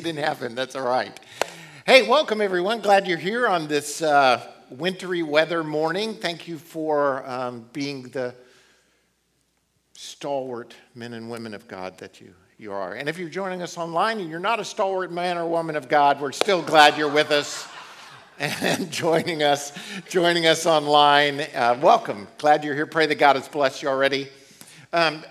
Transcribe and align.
didn't 0.00 0.24
happen. 0.24 0.56
That's 0.56 0.74
all 0.74 0.86
right. 0.86 1.20
Hey, 1.86 2.08
welcome 2.08 2.40
everyone. 2.40 2.80
Glad 2.80 3.06
you're 3.06 3.16
here 3.16 3.46
on 3.46 3.68
this 3.68 4.02
uh, 4.02 4.44
wintry 4.68 5.22
weather 5.22 5.62
morning. 5.62 6.14
Thank 6.14 6.48
you 6.48 6.58
for 6.58 7.24
um, 7.28 7.66
being 7.72 8.02
the 8.08 8.34
stalwart 9.92 10.74
men 10.96 11.12
and 11.12 11.30
women 11.30 11.54
of 11.54 11.68
God 11.68 11.96
that 11.98 12.20
you, 12.20 12.34
you 12.58 12.72
are. 12.72 12.94
And 12.94 13.08
if 13.08 13.18
you're 13.18 13.28
joining 13.28 13.62
us 13.62 13.78
online 13.78 14.18
and 14.18 14.28
you're 14.28 14.40
not 14.40 14.58
a 14.58 14.64
stalwart 14.64 15.12
man 15.12 15.38
or 15.38 15.46
woman 15.46 15.76
of 15.76 15.88
God, 15.88 16.20
we're 16.20 16.32
still 16.32 16.62
glad 16.62 16.98
you're 16.98 17.12
with 17.12 17.30
us 17.30 17.68
and 18.40 18.90
joining 18.90 19.44
us, 19.44 19.72
joining 20.08 20.46
us 20.46 20.66
online. 20.66 21.40
Uh, 21.54 21.78
welcome. 21.80 22.26
Glad 22.38 22.64
you're 22.64 22.74
here. 22.74 22.86
Pray 22.86 23.06
that 23.06 23.18
God 23.20 23.36
has 23.36 23.46
blessed 23.46 23.82
you 23.82 23.88
already. 23.88 24.28
Um, 24.92 25.24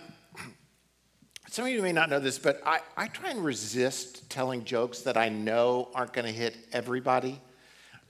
some 1.54 1.66
of 1.66 1.72
you 1.72 1.84
may 1.84 1.92
not 1.92 2.10
know 2.10 2.20
this, 2.20 2.40
but 2.40 2.60
I, 2.66 2.80
I 2.98 3.08
try 3.08 3.30
and 3.30 3.46
resist 3.46 4.28
telling 4.28 4.66
jokes 4.66 5.02
that 5.02 5.18
I 5.18 5.30
know 5.30 5.88
aren't 5.94 6.12
going 6.12 6.26
to 6.26 6.32
hit 6.32 6.58
everybody. 6.72 7.40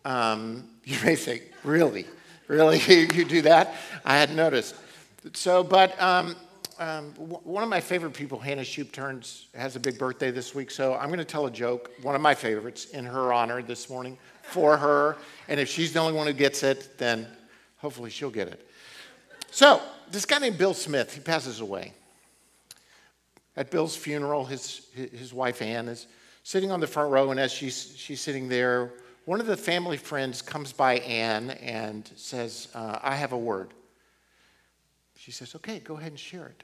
Um, 0.06 0.70
you 0.86 0.98
may 1.04 1.16
say, 1.16 1.42
really? 1.66 2.06
Really? 2.48 2.80
you 2.88 3.26
do 3.26 3.42
that? 3.42 3.76
I 4.06 4.18
hadn't 4.18 4.38
noticed. 4.38 4.76
So, 5.34 5.62
but 5.62 6.02
um, 6.02 6.38
um, 6.80 7.08
one 7.18 7.64
of 7.64 7.68
my 7.68 7.82
favorite 7.82 8.14
people, 8.14 8.40
Hannah 8.40 8.62
Shoup, 8.62 8.94
turns 8.94 9.48
has 9.56 9.76
a 9.76 9.80
big 9.82 10.00
birthday 10.00 10.32
this 10.32 10.56
week. 10.56 10.72
So 10.72 10.94
I'm 10.94 11.08
going 11.08 11.20
to 11.20 11.26
tell 11.26 11.46
a 11.46 11.52
joke, 11.52 11.92
one 12.02 12.16
of 12.16 12.22
my 12.22 12.36
favorites, 12.36 12.92
in 12.92 13.04
her 13.04 13.34
honor 13.34 13.62
this 13.62 13.90
morning 13.90 14.18
for 14.44 14.78
her. 14.78 15.18
And 15.50 15.60
if 15.60 15.68
she's 15.68 15.92
the 15.92 16.00
only 16.00 16.14
one 16.14 16.28
who 16.28 16.34
gets 16.34 16.64
it, 16.64 16.98
then 16.98 17.28
hopefully 17.80 18.10
she'll 18.10 18.32
get 18.32 18.48
it. 18.48 18.66
So 19.52 19.82
this 20.10 20.24
guy 20.24 20.40
named 20.40 20.58
Bill 20.58 20.74
Smith, 20.74 21.14
he 21.14 21.20
passes 21.20 21.60
away. 21.60 21.92
At 23.56 23.70
Bill's 23.70 23.96
funeral, 23.96 24.46
his, 24.46 24.88
his 24.94 25.34
wife 25.34 25.62
Ann 25.62 25.88
is 25.88 26.08
sitting 26.44 26.72
on 26.72 26.80
the 26.80 26.88
front 26.88 27.12
row, 27.12 27.32
and 27.32 27.40
as 27.40 27.52
she's, 27.52 27.94
she's 27.96 28.20
sitting 28.20 28.50
there, 28.50 28.92
one 29.26 29.40
of 29.40 29.46
the 29.46 29.56
family 29.56 29.98
friends 29.98 30.42
comes 30.42 30.74
by 30.74 30.96
Ann 31.00 31.52
and 31.52 32.10
says, 32.16 32.68
uh, 32.74 33.00
I 33.02 33.16
have 33.16 33.32
a 33.32 33.38
word. 33.38 33.74
She 35.18 35.32
says, 35.32 35.56
Okay, 35.56 35.80
go 35.80 35.96
ahead 35.96 36.12
and 36.12 36.20
share 36.20 36.48
it. 36.48 36.64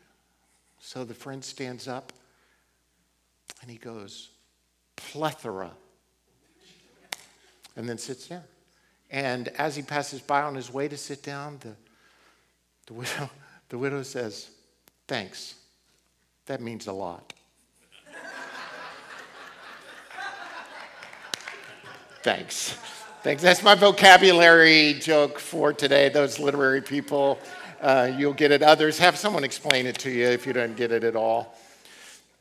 So 0.82 1.06
the 1.06 1.14
friend 1.14 1.44
stands 1.44 1.88
up 1.88 2.12
and 3.62 3.72
he 3.72 3.78
goes, 3.78 4.30
Plethora. 4.98 5.72
And 7.78 7.88
then 7.88 7.98
sits 7.98 8.28
down. 8.28 8.44
And 9.10 9.48
as 9.50 9.76
he 9.78 9.82
passes 9.82 10.20
by 10.20 10.42
on 10.42 10.56
his 10.56 10.74
way 10.74 10.90
to 10.90 10.98
sit 10.98 11.24
down, 11.24 11.60
the, 11.62 11.76
the, 12.88 12.94
widow, 12.94 13.30
the 13.70 13.78
widow 13.78 14.04
says, 14.04 14.50
Thanks. 15.08 15.56
That 16.50 16.62
means 16.62 16.88
a 16.88 16.92
lot. 16.92 17.32
Thanks. 22.24 22.72
Thanks. 23.22 23.44
That's 23.44 23.62
my 23.62 23.76
vocabulary 23.76 24.96
joke 24.96 25.38
for 25.38 25.74
today. 25.74 26.10
Those 26.10 26.40
literary 26.40 26.82
people, 26.82 27.38
uh, 27.82 28.12
you'll 28.18 28.34
get 28.34 28.52
it. 28.52 28.64
Others, 28.64 28.98
have 28.98 29.16
someone 29.16 29.44
explain 29.44 29.86
it 29.86 30.00
to 30.00 30.10
you 30.10 30.26
if 30.26 30.48
you 30.48 30.54
don't 30.54 30.76
get 30.76 30.92
it 30.92 31.04
at 31.04 31.16
all. 31.16 31.56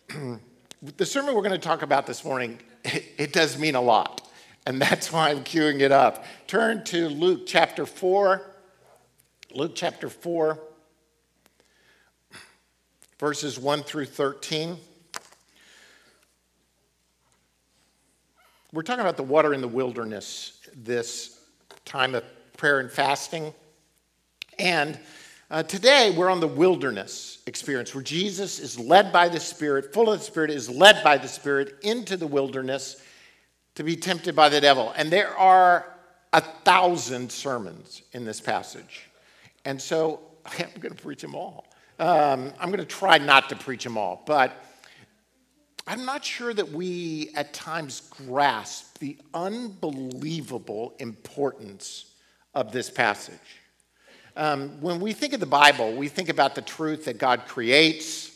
the 0.97 1.05
sermon 1.05 1.34
we're 1.34 1.43
going 1.43 1.53
to 1.53 1.59
talk 1.59 1.83
about 1.83 2.06
this 2.06 2.25
morning, 2.25 2.59
it, 2.84 3.05
it 3.19 3.33
does 3.34 3.59
mean 3.59 3.75
a 3.75 3.83
lot. 3.83 4.27
And 4.65 4.81
that's 4.81 5.12
why 5.12 5.28
I'm 5.28 5.45
queuing 5.45 5.81
it 5.81 5.93
up. 5.93 6.25
Turn 6.47 6.83
to 6.84 7.11
Luke 7.11 7.43
chapter 7.47 7.84
4. 7.84 8.41
Luke 9.53 9.72
chapter 9.75 10.09
4 10.09 10.59
verses 13.19 13.59
1 13.59 13.83
through 13.83 14.07
13. 14.07 14.77
We're 18.73 18.83
talking 18.83 19.01
about 19.01 19.17
the 19.17 19.25
water 19.25 19.55
in 19.55 19.61
the 19.61 19.69
wilderness, 19.69 20.61
this 20.77 21.41
time 21.85 22.15
of 22.15 22.23
prayer 22.57 22.81
and 22.81 22.91
fasting. 22.91 23.53
And 24.59 24.99
uh, 25.51 25.62
today 25.62 26.15
we're 26.17 26.31
on 26.31 26.41
the 26.41 26.49
wilderness 26.49 27.43
experience 27.47 27.95
where 27.95 28.05
Jesus 28.05 28.61
is 28.61 28.78
led 28.78 29.12
by 29.12 29.28
the 29.28 29.41
Spirit, 29.41 29.93
full 29.93 30.12
of 30.12 30.21
the 30.21 30.25
Spirit, 30.25 30.51
is 30.51 30.69
led 30.69 31.03
by 31.03 31.17
the 31.19 31.28
Spirit 31.28 31.77
into 31.83 32.17
the 32.17 32.27
wilderness 32.27 33.03
to 33.75 33.83
be 33.83 33.97
tempted 33.97 34.37
by 34.37 34.49
the 34.49 34.61
devil. 34.61 34.93
And 34.97 35.11
there 35.11 35.37
are 35.37 35.93
a 36.33 36.41
thousand 36.41 37.33
sermons 37.33 38.03
in 38.12 38.25
this 38.25 38.41
passage. 38.41 39.09
And 39.65 39.81
so 39.81 40.21
I'm 40.47 40.81
going 40.81 40.95
to 40.95 41.03
preach 41.03 41.23
them 41.23 41.34
all. 41.34 41.68
Um, 42.00 42.53
I'm 42.60 42.69
going 42.69 42.78
to 42.78 42.84
try 42.84 43.19
not 43.19 43.48
to 43.48 43.56
preach 43.56 43.82
them 43.82 43.98
all, 43.98 44.22
but 44.25 44.53
I'm 45.84 46.04
not 46.04 46.25
sure 46.25 46.54
that 46.54 46.70
we 46.70 47.31
at 47.34 47.53
times 47.53 48.03
grasp 48.25 48.98
the 48.98 49.16
unbelievable 49.34 50.94
importance 51.00 52.14
of 52.54 52.70
this 52.70 52.88
passage. 52.88 53.34
Um, 54.36 54.81
when 54.81 55.00
we 55.00 55.12
think 55.12 55.32
of 55.32 55.41
the 55.41 55.47
Bible, 55.47 55.92
we 55.97 56.06
think 56.06 56.28
about 56.28 56.54
the 56.54 56.62
truth 56.62 57.06
that 57.06 57.19
God 57.19 57.47
creates, 57.48 58.30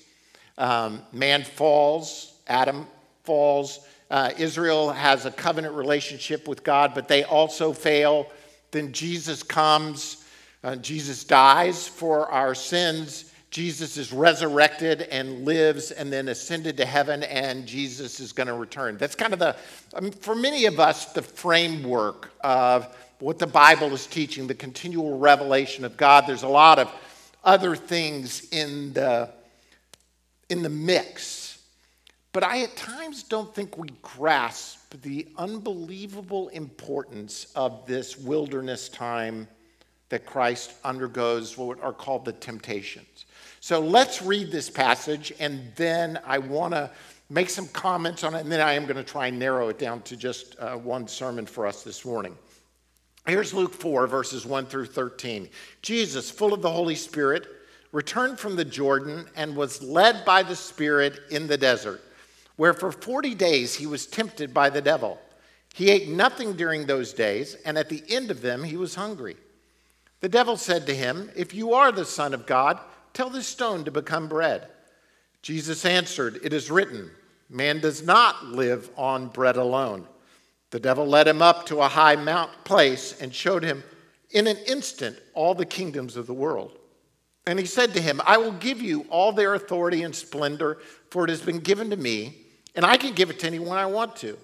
um, 0.58 1.02
man 1.12 1.44
falls, 1.44 2.34
Adam 2.48 2.88
falls, 3.22 3.86
uh, 4.10 4.30
Israel 4.38 4.90
has 4.90 5.24
a 5.24 5.30
covenant 5.30 5.76
relationship 5.76 6.48
with 6.48 6.64
God, 6.64 6.94
but 6.96 7.06
they 7.06 7.22
also 7.22 7.72
fail. 7.72 8.26
Then 8.72 8.92
Jesus 8.92 9.44
comes, 9.44 10.24
uh, 10.64 10.74
Jesus 10.74 11.22
dies 11.22 11.86
for 11.86 12.28
our 12.28 12.56
sins 12.56 13.31
Jesus 13.52 13.98
is 13.98 14.14
resurrected 14.14 15.02
and 15.02 15.44
lives 15.44 15.90
and 15.90 16.10
then 16.10 16.28
ascended 16.28 16.78
to 16.78 16.86
heaven, 16.86 17.22
and 17.22 17.66
Jesus 17.66 18.18
is 18.18 18.32
going 18.32 18.46
to 18.46 18.54
return. 18.54 18.96
That's 18.96 19.14
kind 19.14 19.34
of 19.34 19.38
the, 19.38 19.52
for 20.20 20.34
many 20.34 20.64
of 20.64 20.80
us, 20.80 21.12
the 21.12 21.20
framework 21.20 22.32
of 22.40 22.96
what 23.18 23.38
the 23.38 23.46
Bible 23.46 23.92
is 23.92 24.06
teaching, 24.06 24.46
the 24.46 24.54
continual 24.54 25.18
revelation 25.18 25.84
of 25.84 25.98
God. 25.98 26.24
There's 26.26 26.44
a 26.44 26.48
lot 26.48 26.78
of 26.78 26.90
other 27.44 27.76
things 27.76 28.48
in 28.52 28.94
the, 28.94 29.28
in 30.48 30.62
the 30.62 30.70
mix. 30.70 31.62
But 32.32 32.44
I 32.44 32.62
at 32.62 32.74
times 32.74 33.22
don't 33.22 33.54
think 33.54 33.76
we 33.76 33.90
grasp 34.00 34.94
the 35.02 35.28
unbelievable 35.36 36.48
importance 36.48 37.52
of 37.54 37.86
this 37.86 38.16
wilderness 38.16 38.88
time 38.88 39.46
that 40.08 40.24
Christ 40.24 40.72
undergoes 40.84 41.58
what 41.58 41.82
are 41.82 41.92
called 41.92 42.24
the 42.24 42.32
temptations. 42.32 43.11
So 43.62 43.78
let's 43.78 44.20
read 44.20 44.50
this 44.50 44.68
passage, 44.68 45.32
and 45.38 45.70
then 45.76 46.18
I 46.26 46.38
want 46.38 46.74
to 46.74 46.90
make 47.30 47.48
some 47.48 47.68
comments 47.68 48.24
on 48.24 48.34
it, 48.34 48.40
and 48.40 48.50
then 48.50 48.60
I 48.60 48.72
am 48.72 48.86
going 48.86 48.96
to 48.96 49.04
try 49.04 49.28
and 49.28 49.38
narrow 49.38 49.68
it 49.68 49.78
down 49.78 50.02
to 50.02 50.16
just 50.16 50.58
uh, 50.58 50.74
one 50.74 51.06
sermon 51.06 51.46
for 51.46 51.64
us 51.64 51.84
this 51.84 52.04
morning. 52.04 52.36
Here's 53.24 53.54
Luke 53.54 53.72
4, 53.72 54.08
verses 54.08 54.44
1 54.44 54.66
through 54.66 54.86
13. 54.86 55.48
Jesus, 55.80 56.28
full 56.28 56.52
of 56.52 56.60
the 56.60 56.72
Holy 56.72 56.96
Spirit, 56.96 57.46
returned 57.92 58.40
from 58.40 58.56
the 58.56 58.64
Jordan 58.64 59.26
and 59.36 59.54
was 59.54 59.80
led 59.80 60.24
by 60.24 60.42
the 60.42 60.56
Spirit 60.56 61.20
in 61.30 61.46
the 61.46 61.56
desert, 61.56 62.02
where 62.56 62.74
for 62.74 62.90
40 62.90 63.32
days 63.36 63.76
he 63.76 63.86
was 63.86 64.08
tempted 64.08 64.52
by 64.52 64.70
the 64.70 64.82
devil. 64.82 65.20
He 65.72 65.88
ate 65.88 66.08
nothing 66.08 66.54
during 66.54 66.84
those 66.84 67.12
days, 67.12 67.54
and 67.64 67.78
at 67.78 67.88
the 67.88 68.02
end 68.08 68.32
of 68.32 68.40
them 68.40 68.64
he 68.64 68.76
was 68.76 68.96
hungry. 68.96 69.36
The 70.18 70.28
devil 70.28 70.56
said 70.56 70.84
to 70.86 70.94
him, 70.96 71.30
If 71.36 71.54
you 71.54 71.74
are 71.74 71.92
the 71.92 72.04
Son 72.04 72.34
of 72.34 72.44
God, 72.44 72.80
Tell 73.12 73.30
this 73.30 73.46
stone 73.46 73.84
to 73.84 73.90
become 73.90 74.28
bread. 74.28 74.68
Jesus 75.42 75.84
answered, 75.84 76.40
It 76.42 76.52
is 76.52 76.70
written, 76.70 77.10
Man 77.50 77.80
does 77.80 78.02
not 78.02 78.46
live 78.46 78.90
on 78.96 79.28
bread 79.28 79.56
alone. 79.56 80.06
The 80.70 80.80
devil 80.80 81.06
led 81.06 81.28
him 81.28 81.42
up 81.42 81.66
to 81.66 81.80
a 81.80 81.88
high 81.88 82.16
mount 82.16 82.50
place 82.64 83.20
and 83.20 83.34
showed 83.34 83.62
him 83.62 83.84
in 84.30 84.46
an 84.46 84.56
instant 84.66 85.18
all 85.34 85.54
the 85.54 85.66
kingdoms 85.66 86.16
of 86.16 86.26
the 86.26 86.34
world. 86.34 86.78
And 87.46 87.58
he 87.58 87.66
said 87.66 87.92
to 87.94 88.00
him, 88.00 88.20
I 88.24 88.38
will 88.38 88.52
give 88.52 88.80
you 88.80 89.04
all 89.10 89.32
their 89.32 89.54
authority 89.54 90.02
and 90.02 90.14
splendor, 90.14 90.78
for 91.10 91.24
it 91.24 91.30
has 91.30 91.42
been 91.42 91.58
given 91.58 91.90
to 91.90 91.96
me, 91.96 92.38
and 92.74 92.86
I 92.86 92.96
can 92.96 93.14
give 93.14 93.30
it 93.30 93.40
to 93.40 93.46
anyone 93.46 93.76
I 93.76 93.86
want 93.86 94.16
to. 94.16 94.38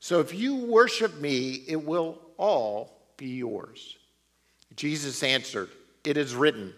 So 0.00 0.20
if 0.20 0.32
you 0.32 0.54
worship 0.56 1.20
me, 1.20 1.64
it 1.66 1.84
will 1.84 2.18
all 2.36 2.96
be 3.16 3.26
yours. 3.26 3.96
Jesus 4.76 5.22
answered, 5.22 5.68
It 6.04 6.16
is 6.16 6.34
written, 6.34 6.72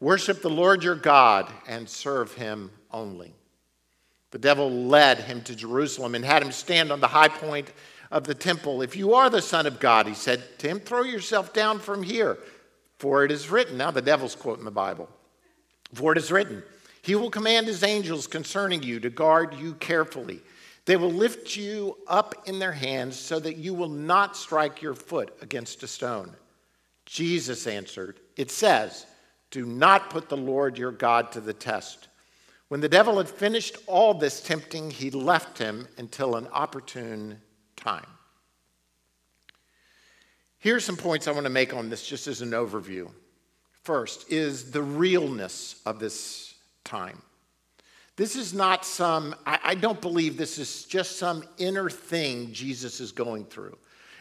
Worship 0.00 0.40
the 0.40 0.50
Lord 0.50 0.82
your 0.82 0.94
God 0.94 1.52
and 1.68 1.88
serve 1.88 2.32
him 2.34 2.70
only. 2.90 3.34
The 4.30 4.38
devil 4.38 4.70
led 4.70 5.18
him 5.18 5.42
to 5.42 5.54
Jerusalem 5.54 6.14
and 6.14 6.24
had 6.24 6.42
him 6.42 6.52
stand 6.52 6.90
on 6.90 7.00
the 7.00 7.08
high 7.08 7.28
point 7.28 7.70
of 8.10 8.24
the 8.24 8.34
temple. 8.34 8.80
If 8.82 8.96
you 8.96 9.14
are 9.14 9.28
the 9.28 9.42
Son 9.42 9.66
of 9.66 9.78
God, 9.78 10.06
he 10.06 10.14
said 10.14 10.42
to 10.58 10.68
him, 10.68 10.80
throw 10.80 11.02
yourself 11.02 11.52
down 11.52 11.78
from 11.78 12.02
here, 12.02 12.38
for 12.98 13.24
it 13.24 13.30
is 13.30 13.50
written. 13.50 13.76
Now, 13.76 13.90
the 13.90 14.02
devil's 14.02 14.34
quoting 14.34 14.64
the 14.64 14.70
Bible. 14.70 15.08
For 15.94 16.12
it 16.12 16.18
is 16.18 16.32
written, 16.32 16.62
He 17.02 17.14
will 17.14 17.30
command 17.30 17.66
His 17.66 17.82
angels 17.82 18.26
concerning 18.26 18.82
you 18.82 19.00
to 19.00 19.10
guard 19.10 19.54
you 19.54 19.74
carefully. 19.74 20.40
They 20.84 20.96
will 20.96 21.12
lift 21.12 21.56
you 21.56 21.98
up 22.06 22.34
in 22.46 22.58
their 22.58 22.72
hands 22.72 23.18
so 23.18 23.38
that 23.40 23.56
you 23.56 23.74
will 23.74 23.88
not 23.88 24.36
strike 24.36 24.82
your 24.82 24.94
foot 24.94 25.36
against 25.42 25.82
a 25.82 25.86
stone. 25.86 26.34
Jesus 27.06 27.66
answered, 27.66 28.20
It 28.36 28.50
says, 28.50 29.06
do 29.50 29.66
not 29.66 30.10
put 30.10 30.28
the 30.28 30.36
Lord 30.36 30.78
your 30.78 30.92
God 30.92 31.32
to 31.32 31.40
the 31.40 31.52
test. 31.52 32.08
When 32.68 32.80
the 32.80 32.88
devil 32.88 33.18
had 33.18 33.28
finished 33.28 33.76
all 33.86 34.14
this 34.14 34.40
tempting, 34.40 34.90
he 34.90 35.10
left 35.10 35.58
him 35.58 35.88
until 35.98 36.36
an 36.36 36.46
opportune 36.52 37.40
time. 37.76 38.06
Here 40.58 40.76
are 40.76 40.80
some 40.80 40.96
points 40.96 41.26
I 41.26 41.32
want 41.32 41.44
to 41.44 41.50
make 41.50 41.74
on 41.74 41.88
this 41.88 42.06
just 42.06 42.26
as 42.26 42.42
an 42.42 42.50
overview. 42.50 43.10
First 43.82 44.30
is 44.30 44.70
the 44.70 44.82
realness 44.82 45.80
of 45.86 45.98
this 45.98 46.54
time. 46.84 47.20
This 48.16 48.36
is 48.36 48.52
not 48.52 48.84
some, 48.84 49.34
I, 49.46 49.74
don't 49.74 50.00
believe 50.02 50.36
this 50.36 50.58
is 50.58 50.84
just 50.84 51.16
some 51.16 51.42
inner 51.56 51.88
thing 51.88 52.52
Jesus 52.52 53.00
is 53.00 53.12
going 53.12 53.46
through. 53.46 53.78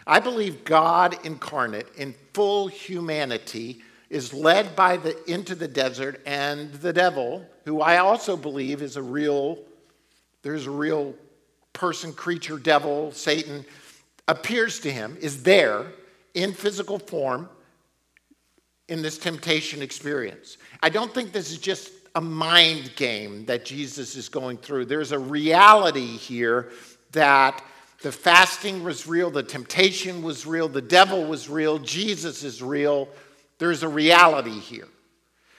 I 0.07 0.21
believe 0.21 0.63
God 0.63 1.17
incarnate 1.25 1.87
in 1.97 2.15
full 2.33 2.69
humanity 2.69 3.81
is 4.09 4.33
led 4.33 4.75
by 4.75 4.97
the, 4.97 5.31
into 5.31 5.55
the 5.55 5.67
desert, 5.67 6.21
and 6.25 6.73
the 6.73 6.93
devil, 6.93 7.45
who 7.65 7.81
I 7.81 7.97
also 7.97 8.35
believe 8.35 8.81
is 8.81 8.97
a 8.97 9.03
real, 9.03 9.59
there's 10.41 10.65
a 10.65 10.71
real 10.71 11.13
person, 11.73 12.13
creature, 12.13 12.57
devil, 12.57 13.11
Satan, 13.11 13.63
appears 14.27 14.79
to 14.81 14.91
him, 14.91 15.17
is 15.21 15.43
there 15.43 15.85
in 16.33 16.53
physical 16.53 16.99
form 16.99 17.49
in 18.87 19.01
this 19.01 19.17
temptation 19.17 19.81
experience. 19.81 20.57
I 20.81 20.89
don't 20.89 21.13
think 21.13 21.31
this 21.31 21.51
is 21.51 21.59
just 21.59 21.91
a 22.15 22.21
mind 22.21 22.95
game 22.95 23.45
that 23.45 23.65
Jesus 23.65 24.15
is 24.15 24.29
going 24.29 24.57
through. 24.57 24.85
There's 24.85 25.11
a 25.11 25.19
reality 25.19 26.17
here 26.17 26.71
that 27.11 27.63
the 28.01 28.11
fasting 28.11 28.83
was 28.83 29.05
real, 29.05 29.29
the 29.29 29.43
temptation 29.43 30.23
was 30.23 30.45
real, 30.45 30.67
the 30.67 30.81
devil 30.81 31.25
was 31.25 31.49
real, 31.49 31.77
Jesus 31.77 32.43
is 32.43 32.63
real 32.63 33.09
there's 33.59 33.83
a 33.83 33.89
reality 33.89 34.59
here. 34.59 34.87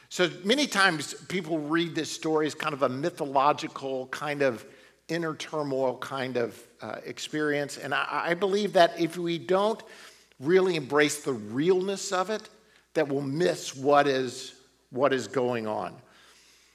So 0.08 0.28
many 0.42 0.66
times 0.66 1.14
people 1.28 1.58
read 1.58 1.94
this 1.94 2.10
story 2.10 2.46
as 2.46 2.54
kind 2.54 2.74
of 2.74 2.82
a 2.82 2.88
mythological, 2.88 4.08
kind 4.08 4.42
of 4.42 4.64
inner 5.08 5.34
turmoil 5.36 5.96
kind 5.98 6.36
of 6.36 6.60
uh, 6.82 6.96
experience. 7.04 7.78
And 7.78 7.94
I, 7.94 8.06
I 8.10 8.34
believe 8.34 8.72
that 8.72 8.98
if 8.98 9.16
we 9.16 9.38
don't 9.38 9.80
really 10.40 10.76
embrace 10.76 11.22
the 11.22 11.32
realness 11.32 12.12
of 12.12 12.30
it, 12.30 12.48
that 12.94 13.06
we'll 13.06 13.22
miss 13.22 13.76
what 13.76 14.08
is, 14.08 14.54
what 14.90 15.12
is 15.12 15.28
going 15.28 15.66
on. 15.66 15.94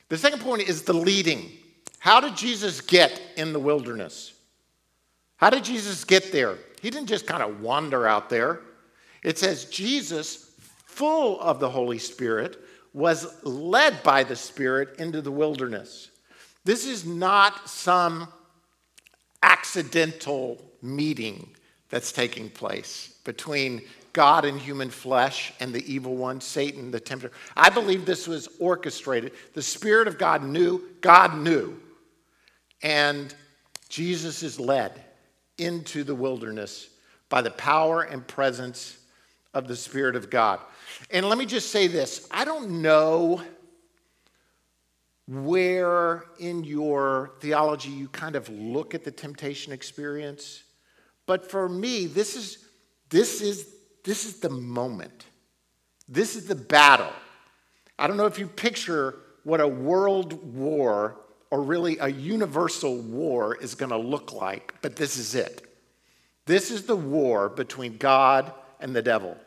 The 0.10 0.18
second 0.18 0.42
point 0.42 0.62
is 0.62 0.84
the 0.84 0.94
leading. 0.94 1.52
How 2.00 2.22
did 2.22 2.38
Jesus 2.38 2.80
get 2.80 3.20
in 3.36 3.52
the 3.52 3.60
wilderness? 3.60 4.34
How 5.38 5.50
did 5.50 5.64
Jesus 5.64 6.06
get 6.06 6.32
there? 6.32 6.58
He 6.82 6.90
didn't 6.90 7.08
just 7.08 7.26
kind 7.26 7.44
of 7.44 7.62
wander 7.62 8.08
out 8.08 8.30
there. 8.30 8.62
It 9.24 9.38
says 9.38 9.66
Jesus 9.66 10.45
full 10.96 11.40
of 11.42 11.60
the 11.60 11.70
Holy 11.70 12.00
Spirit, 12.00 12.58
was 12.94 13.44
led 13.44 14.02
by 14.04 14.24
the 14.24 14.36
Spirit 14.36 14.98
into 15.00 15.22
the 15.22 15.32
wilderness. 15.32 16.10
This 16.64 16.86
is 16.86 17.06
not 17.06 17.70
some 17.70 18.30
accidental 19.44 20.62
meeting 20.82 21.50
that's 21.90 22.14
taking 22.14 22.50
place 22.50 23.20
between 23.26 23.82
God 24.14 24.46
and 24.46 24.58
human 24.58 24.90
flesh 24.90 25.52
and 25.60 25.74
the 25.74 25.94
evil 25.94 26.16
one, 26.16 26.40
Satan, 26.40 26.90
the 26.90 27.02
tempter. 27.02 27.32
I 27.58 27.70
believe 27.70 28.06
this 28.06 28.28
was 28.28 28.48
orchestrated. 28.60 29.34
The 29.54 29.62
Spirit 29.62 30.08
of 30.08 30.18
God 30.18 30.44
knew, 30.44 30.82
God 31.02 31.38
knew. 31.38 31.78
And 32.82 33.36
Jesus 33.90 34.42
is 34.42 34.58
led 34.58 35.04
into 35.58 36.06
the 36.06 36.16
wilderness 36.16 36.90
by 37.28 37.42
the 37.42 37.52
power 37.52 38.04
and 38.04 38.26
presence 38.26 38.98
of 39.56 39.68
the 39.68 39.76
Spirit 39.76 40.16
of 40.16 40.30
God. 40.30 40.60
And 41.10 41.28
let 41.28 41.40
me 41.40 41.48
just 41.48 41.72
say 41.72 41.88
this 41.88 42.28
I 42.30 42.46
don't 42.46 42.84
know 42.84 43.42
where 45.28 46.26
in 46.38 46.64
your 46.64 47.32
theology 47.40 47.90
you 47.90 48.08
kind 48.10 48.36
of 48.36 48.48
look 48.50 48.94
at 48.94 49.04
the 49.04 49.12
temptation 49.12 49.74
experience, 49.74 50.64
but 51.26 51.50
for 51.50 51.68
me, 51.68 52.06
this 52.06 52.36
is, 52.36 52.68
this 53.10 53.42
is, 53.42 53.74
this 54.04 54.26
is 54.26 54.40
the 54.40 54.50
moment. 54.50 55.26
This 56.08 56.36
is 56.36 56.46
the 56.46 56.56
battle. 56.56 57.12
I 57.98 58.06
don't 58.06 58.18
know 58.18 58.28
if 58.28 58.38
you 58.38 58.46
picture 58.46 59.16
what 59.44 59.62
a 59.62 59.68
world 59.68 60.56
war 60.56 61.18
or 61.50 61.64
really 61.64 61.98
a 61.98 62.08
universal 62.08 62.98
war 62.98 63.56
is 63.56 63.74
going 63.74 63.90
to 63.90 63.98
look 63.98 64.32
like, 64.32 64.76
but 64.82 64.96
this 64.96 65.18
is 65.18 65.34
it. 65.34 65.66
This 66.46 66.70
is 66.70 66.84
the 66.84 66.96
war 66.96 67.50
between 67.50 67.98
God 67.98 68.54
and 68.80 68.96
the 68.96 69.02
devil. 69.02 69.38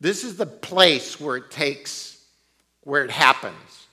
This 0.00 0.24
is 0.24 0.36
the 0.36 0.46
place 0.46 1.20
where 1.20 1.36
it 1.36 1.50
takes, 1.50 2.24
where 2.82 3.04
it 3.04 3.10
happens. 3.10 3.86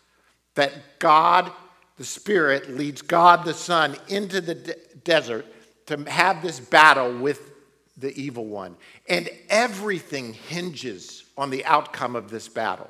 That 0.55 0.99
God, 0.99 1.51
the 1.97 2.03
Spirit, 2.03 2.69
leads 2.71 3.01
God 3.01 3.45
the 3.45 3.53
Son 3.53 3.95
into 4.09 4.41
the 4.41 4.55
de- 4.55 4.75
desert 5.03 5.45
to 5.87 5.97
have 6.09 6.41
this 6.41 6.59
battle 6.59 7.17
with 7.17 7.51
the 7.97 8.15
evil 8.19 8.45
one. 8.45 8.75
And 9.07 9.29
everything 9.49 10.33
hinges 10.33 11.23
on 11.37 11.49
the 11.49 11.65
outcome 11.65 12.15
of 12.15 12.29
this 12.29 12.47
battle. 12.47 12.89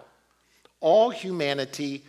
All 0.80 1.09
humanity, 1.09 2.04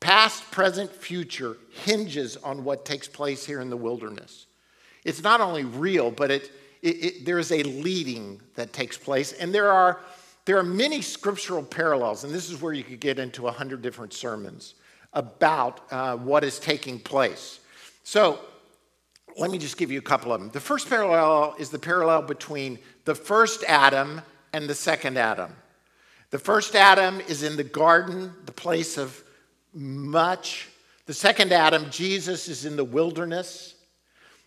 past, 0.00 0.50
present, 0.50 0.90
future, 0.90 1.56
hinges 1.84 2.36
on 2.38 2.64
what 2.64 2.84
takes 2.84 3.06
place 3.06 3.44
here 3.46 3.60
in 3.60 3.70
the 3.70 3.76
wilderness. 3.76 4.46
It's 5.04 5.22
not 5.22 5.40
only 5.40 5.64
real, 5.64 6.10
but 6.10 6.30
it, 6.30 6.50
it, 6.82 7.04
it, 7.04 7.24
there 7.24 7.38
is 7.38 7.52
a 7.52 7.62
leading 7.62 8.40
that 8.54 8.72
takes 8.72 8.96
place. 8.96 9.32
And 9.32 9.54
there 9.54 9.70
are 9.70 10.00
there 10.44 10.58
are 10.58 10.64
many 10.64 11.02
scriptural 11.02 11.62
parallels, 11.62 12.24
and 12.24 12.34
this 12.34 12.50
is 12.50 12.60
where 12.60 12.72
you 12.72 12.82
could 12.82 13.00
get 13.00 13.18
into 13.18 13.46
a 13.46 13.52
hundred 13.52 13.82
different 13.82 14.12
sermons 14.12 14.74
about 15.12 15.80
uh, 15.90 16.16
what 16.16 16.42
is 16.42 16.58
taking 16.58 16.98
place. 16.98 17.60
So, 18.02 18.40
let 19.36 19.50
me 19.50 19.58
just 19.58 19.76
give 19.76 19.90
you 19.90 19.98
a 19.98 20.02
couple 20.02 20.32
of 20.32 20.40
them. 20.40 20.50
The 20.50 20.60
first 20.60 20.88
parallel 20.88 21.54
is 21.58 21.70
the 21.70 21.78
parallel 21.78 22.22
between 22.22 22.78
the 23.04 23.14
first 23.14 23.64
Adam 23.66 24.20
and 24.52 24.68
the 24.68 24.74
second 24.74 25.16
Adam. 25.16 25.54
The 26.30 26.38
first 26.38 26.74
Adam 26.74 27.20
is 27.20 27.42
in 27.42 27.56
the 27.56 27.64
garden, 27.64 28.32
the 28.46 28.52
place 28.52 28.98
of 28.98 29.22
much. 29.72 30.68
The 31.06 31.14
second 31.14 31.52
Adam, 31.52 31.90
Jesus, 31.90 32.48
is 32.48 32.64
in 32.64 32.76
the 32.76 32.84
wilderness. 32.84 33.74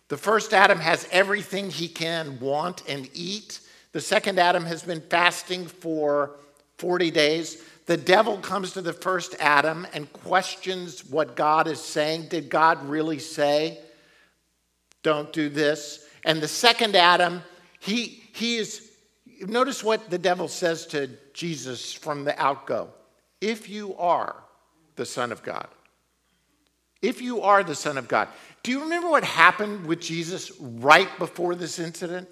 The 0.08 0.16
first 0.16 0.52
Adam 0.52 0.78
has 0.78 1.08
everything 1.10 1.70
he 1.70 1.88
can 1.88 2.38
want 2.38 2.82
and 2.88 3.08
eat. 3.12 3.60
The 3.96 4.02
second 4.02 4.38
Adam 4.38 4.66
has 4.66 4.82
been 4.82 5.00
fasting 5.00 5.66
for 5.66 6.36
40 6.76 7.10
days. 7.10 7.62
The 7.86 7.96
devil 7.96 8.36
comes 8.36 8.74
to 8.74 8.82
the 8.82 8.92
first 8.92 9.34
Adam 9.40 9.86
and 9.94 10.12
questions 10.12 11.02
what 11.06 11.34
God 11.34 11.66
is 11.66 11.80
saying. 11.80 12.28
Did 12.28 12.50
God 12.50 12.86
really 12.86 13.18
say, 13.18 13.78
don't 15.02 15.32
do 15.32 15.48
this? 15.48 16.06
And 16.26 16.42
the 16.42 16.46
second 16.46 16.94
Adam, 16.94 17.40
he, 17.80 18.22
he 18.34 18.58
is, 18.58 18.86
notice 19.40 19.82
what 19.82 20.10
the 20.10 20.18
devil 20.18 20.46
says 20.46 20.84
to 20.88 21.08
Jesus 21.32 21.94
from 21.94 22.24
the 22.24 22.38
outgo 22.38 22.90
if 23.40 23.66
you 23.66 23.96
are 23.96 24.36
the 24.96 25.06
Son 25.06 25.32
of 25.32 25.42
God. 25.42 25.68
If 27.00 27.22
you 27.22 27.40
are 27.40 27.64
the 27.64 27.74
Son 27.74 27.96
of 27.96 28.08
God. 28.08 28.28
Do 28.62 28.72
you 28.72 28.82
remember 28.82 29.08
what 29.08 29.24
happened 29.24 29.86
with 29.86 30.02
Jesus 30.02 30.52
right 30.60 31.08
before 31.18 31.54
this 31.54 31.78
incident? 31.78 32.28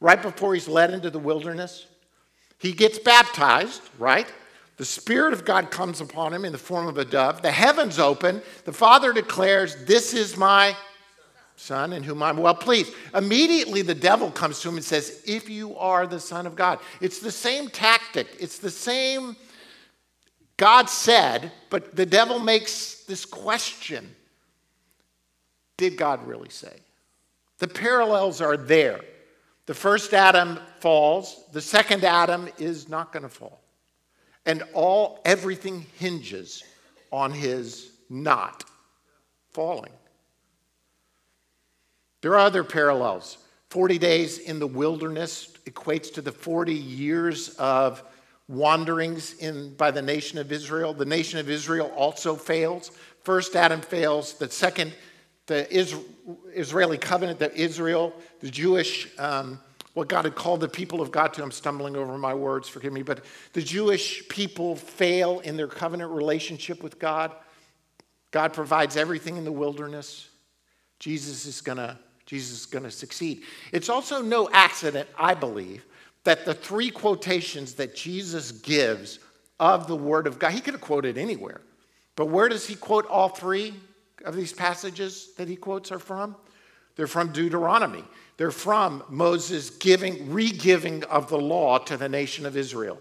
Right 0.00 0.20
before 0.20 0.54
he's 0.54 0.68
led 0.68 0.92
into 0.92 1.10
the 1.10 1.18
wilderness. 1.18 1.86
He 2.58 2.72
gets 2.72 2.98
baptized, 2.98 3.82
right? 3.98 4.30
The 4.76 4.84
Spirit 4.84 5.32
of 5.32 5.44
God 5.44 5.70
comes 5.70 6.00
upon 6.00 6.32
him 6.32 6.44
in 6.44 6.52
the 6.52 6.58
form 6.58 6.86
of 6.86 6.98
a 6.98 7.04
dove. 7.04 7.42
The 7.42 7.50
heavens 7.50 7.98
open. 7.98 8.42
The 8.64 8.72
Father 8.72 9.12
declares, 9.12 9.84
This 9.86 10.14
is 10.14 10.36
my 10.36 10.76
Son 11.56 11.92
in 11.92 12.04
whom 12.04 12.22
I'm 12.22 12.36
well 12.36 12.54
pleased. 12.54 12.94
Immediately, 13.12 13.82
the 13.82 13.94
devil 13.94 14.30
comes 14.30 14.60
to 14.60 14.68
him 14.68 14.76
and 14.76 14.84
says, 14.84 15.22
If 15.26 15.50
you 15.50 15.76
are 15.76 16.06
the 16.06 16.20
Son 16.20 16.46
of 16.46 16.54
God. 16.54 16.78
It's 17.00 17.18
the 17.18 17.32
same 17.32 17.68
tactic. 17.68 18.28
It's 18.38 18.58
the 18.58 18.70
same, 18.70 19.34
God 20.56 20.88
said, 20.88 21.50
but 21.70 21.96
the 21.96 22.06
devil 22.06 22.38
makes 22.38 23.02
this 23.04 23.24
question 23.24 24.14
Did 25.76 25.96
God 25.96 26.24
really 26.24 26.50
say? 26.50 26.76
The 27.58 27.68
parallels 27.68 28.40
are 28.40 28.56
there. 28.56 29.00
The 29.68 29.74
first 29.74 30.14
Adam 30.14 30.58
falls, 30.80 31.44
the 31.52 31.60
second 31.60 32.02
Adam 32.02 32.48
is 32.56 32.88
not 32.88 33.12
going 33.12 33.24
to 33.24 33.28
fall. 33.28 33.60
And 34.46 34.62
all 34.72 35.20
everything 35.26 35.84
hinges 35.98 36.64
on 37.12 37.32
his 37.32 37.90
not 38.08 38.64
falling. 39.50 39.92
There 42.22 42.32
are 42.32 42.38
other 42.38 42.64
parallels. 42.64 43.36
40 43.68 43.98
days 43.98 44.38
in 44.38 44.58
the 44.58 44.66
wilderness 44.66 45.52
equates 45.66 46.14
to 46.14 46.22
the 46.22 46.32
40 46.32 46.72
years 46.72 47.50
of 47.58 48.02
wanderings 48.48 49.34
in, 49.34 49.74
by 49.74 49.90
the 49.90 50.00
nation 50.00 50.38
of 50.38 50.50
Israel. 50.50 50.94
The 50.94 51.04
nation 51.04 51.40
of 51.40 51.50
Israel 51.50 51.92
also 51.94 52.36
fails. 52.36 52.90
First 53.22 53.54
Adam 53.54 53.82
fails. 53.82 54.32
The 54.32 54.50
second 54.50 54.94
the 55.48 55.66
Israeli 56.54 56.98
covenant 56.98 57.38
that 57.38 57.56
Israel, 57.56 58.12
the 58.40 58.50
Jewish, 58.50 59.08
um, 59.18 59.60
what 59.94 60.08
God 60.08 60.24
had 60.24 60.34
called 60.34 60.60
the 60.60 60.68
people 60.68 61.00
of 61.00 61.10
God 61.10 61.32
to, 61.34 61.42
I'm 61.42 61.50
stumbling 61.50 61.96
over 61.96 62.18
my 62.18 62.34
words, 62.34 62.68
forgive 62.68 62.92
me, 62.92 63.02
but 63.02 63.24
the 63.52 63.62
Jewish 63.62 64.28
people 64.28 64.76
fail 64.76 65.40
in 65.40 65.56
their 65.56 65.66
covenant 65.66 66.10
relationship 66.12 66.82
with 66.82 66.98
God. 66.98 67.32
God 68.30 68.52
provides 68.52 68.96
everything 68.96 69.36
in 69.36 69.44
the 69.44 69.52
wilderness. 69.52 70.28
Jesus 70.98 71.46
is 71.46 71.60
going 71.60 71.78
to 71.78 71.98
Jesus 72.26 72.60
is 72.60 72.66
going 72.66 72.84
to 72.84 72.90
succeed. 72.90 73.42
It's 73.72 73.88
also 73.88 74.20
no 74.20 74.50
accident, 74.52 75.08
I 75.18 75.32
believe, 75.32 75.86
that 76.24 76.44
the 76.44 76.52
three 76.52 76.90
quotations 76.90 77.72
that 77.76 77.96
Jesus 77.96 78.52
gives 78.52 79.18
of 79.58 79.86
the 79.86 79.96
Word 79.96 80.26
of 80.26 80.38
God, 80.38 80.52
he 80.52 80.60
could 80.60 80.74
have 80.74 80.82
quoted 80.82 81.16
anywhere. 81.16 81.62
But 82.16 82.26
where 82.26 82.50
does 82.50 82.66
he 82.66 82.74
quote 82.74 83.06
all 83.06 83.30
three 83.30 83.72
of 84.28 84.36
these 84.36 84.52
passages 84.52 85.30
that 85.36 85.48
he 85.48 85.56
quotes 85.56 85.90
are 85.90 85.98
from? 85.98 86.36
They're 86.96 87.06
from 87.06 87.32
Deuteronomy. 87.32 88.04
They're 88.36 88.50
from 88.50 89.02
Moses 89.08 89.70
giving, 89.70 90.30
re-giving 90.30 91.02
of 91.04 91.28
the 91.28 91.38
law 91.38 91.78
to 91.78 91.96
the 91.96 92.08
nation 92.08 92.44
of 92.44 92.56
Israel 92.56 93.00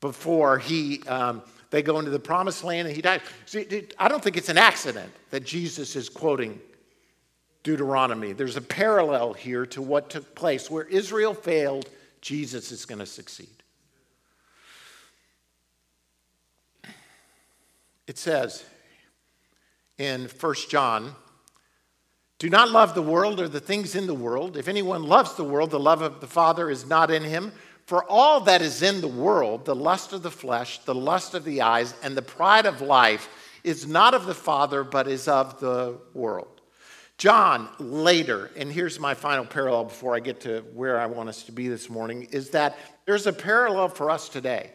before 0.00 0.58
he, 0.58 1.02
um, 1.08 1.42
they 1.70 1.82
go 1.82 1.98
into 1.98 2.10
the 2.10 2.20
promised 2.20 2.62
land 2.62 2.86
and 2.86 2.96
he 2.96 3.02
dies. 3.02 3.20
See, 3.44 3.88
I 3.98 4.08
don't 4.08 4.22
think 4.22 4.36
it's 4.36 4.48
an 4.48 4.58
accident 4.58 5.12
that 5.30 5.44
Jesus 5.44 5.96
is 5.96 6.08
quoting 6.08 6.60
Deuteronomy. 7.62 8.32
There's 8.32 8.56
a 8.56 8.62
parallel 8.62 9.34
here 9.34 9.66
to 9.66 9.82
what 9.82 10.10
took 10.10 10.34
place. 10.34 10.70
Where 10.70 10.84
Israel 10.84 11.34
failed, 11.34 11.88
Jesus 12.20 12.70
is 12.70 12.86
going 12.86 13.00
to 13.00 13.06
succeed. 13.06 13.48
It 18.06 18.16
says 18.16 18.64
in 20.00 20.28
1 20.40 20.54
John, 20.70 21.14
do 22.38 22.48
not 22.48 22.70
love 22.70 22.94
the 22.94 23.02
world 23.02 23.38
or 23.38 23.48
the 23.48 23.60
things 23.60 23.94
in 23.94 24.06
the 24.06 24.14
world. 24.14 24.56
If 24.56 24.66
anyone 24.66 25.02
loves 25.02 25.34
the 25.34 25.44
world, 25.44 25.70
the 25.70 25.78
love 25.78 26.00
of 26.00 26.22
the 26.22 26.26
Father 26.26 26.70
is 26.70 26.86
not 26.86 27.10
in 27.10 27.22
him. 27.22 27.52
For 27.84 28.02
all 28.04 28.40
that 28.42 28.62
is 28.62 28.82
in 28.82 29.02
the 29.02 29.08
world, 29.08 29.66
the 29.66 29.74
lust 29.74 30.14
of 30.14 30.22
the 30.22 30.30
flesh, 30.30 30.78
the 30.78 30.94
lust 30.94 31.34
of 31.34 31.44
the 31.44 31.60
eyes, 31.60 31.92
and 32.02 32.16
the 32.16 32.22
pride 32.22 32.64
of 32.64 32.80
life, 32.80 33.28
is 33.62 33.86
not 33.86 34.14
of 34.14 34.24
the 34.24 34.34
Father, 34.34 34.84
but 34.84 35.06
is 35.06 35.28
of 35.28 35.60
the 35.60 35.98
world. 36.14 36.62
John 37.18 37.68
later, 37.78 38.50
and 38.56 38.72
here's 38.72 38.98
my 38.98 39.12
final 39.12 39.44
parallel 39.44 39.84
before 39.84 40.16
I 40.16 40.20
get 40.20 40.40
to 40.42 40.60
where 40.72 40.98
I 40.98 41.04
want 41.04 41.28
us 41.28 41.42
to 41.42 41.52
be 41.52 41.68
this 41.68 41.90
morning, 41.90 42.22
is 42.30 42.50
that 42.50 42.78
there's 43.04 43.26
a 43.26 43.34
parallel 43.34 43.88
for 43.90 44.08
us 44.08 44.30
today. 44.30 44.70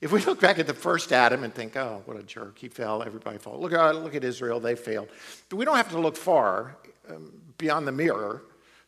If 0.00 0.12
we 0.12 0.20
look 0.24 0.40
back 0.40 0.58
at 0.58 0.66
the 0.66 0.74
first 0.74 1.12
Adam 1.12 1.42
and 1.42 1.54
think, 1.54 1.76
oh, 1.76 2.02
what 2.04 2.18
a 2.18 2.22
jerk, 2.22 2.58
he 2.58 2.68
fell, 2.68 3.02
everybody 3.02 3.38
fell. 3.38 3.58
Look, 3.58 3.72
uh, 3.72 3.92
look 3.92 4.14
at 4.14 4.24
Israel, 4.24 4.60
they 4.60 4.74
failed. 4.74 5.08
But 5.48 5.56
we 5.56 5.64
don't 5.64 5.76
have 5.76 5.90
to 5.90 5.98
look 5.98 6.16
far 6.16 6.76
um, 7.08 7.32
beyond 7.56 7.86
the 7.86 7.92
mirror 7.92 8.42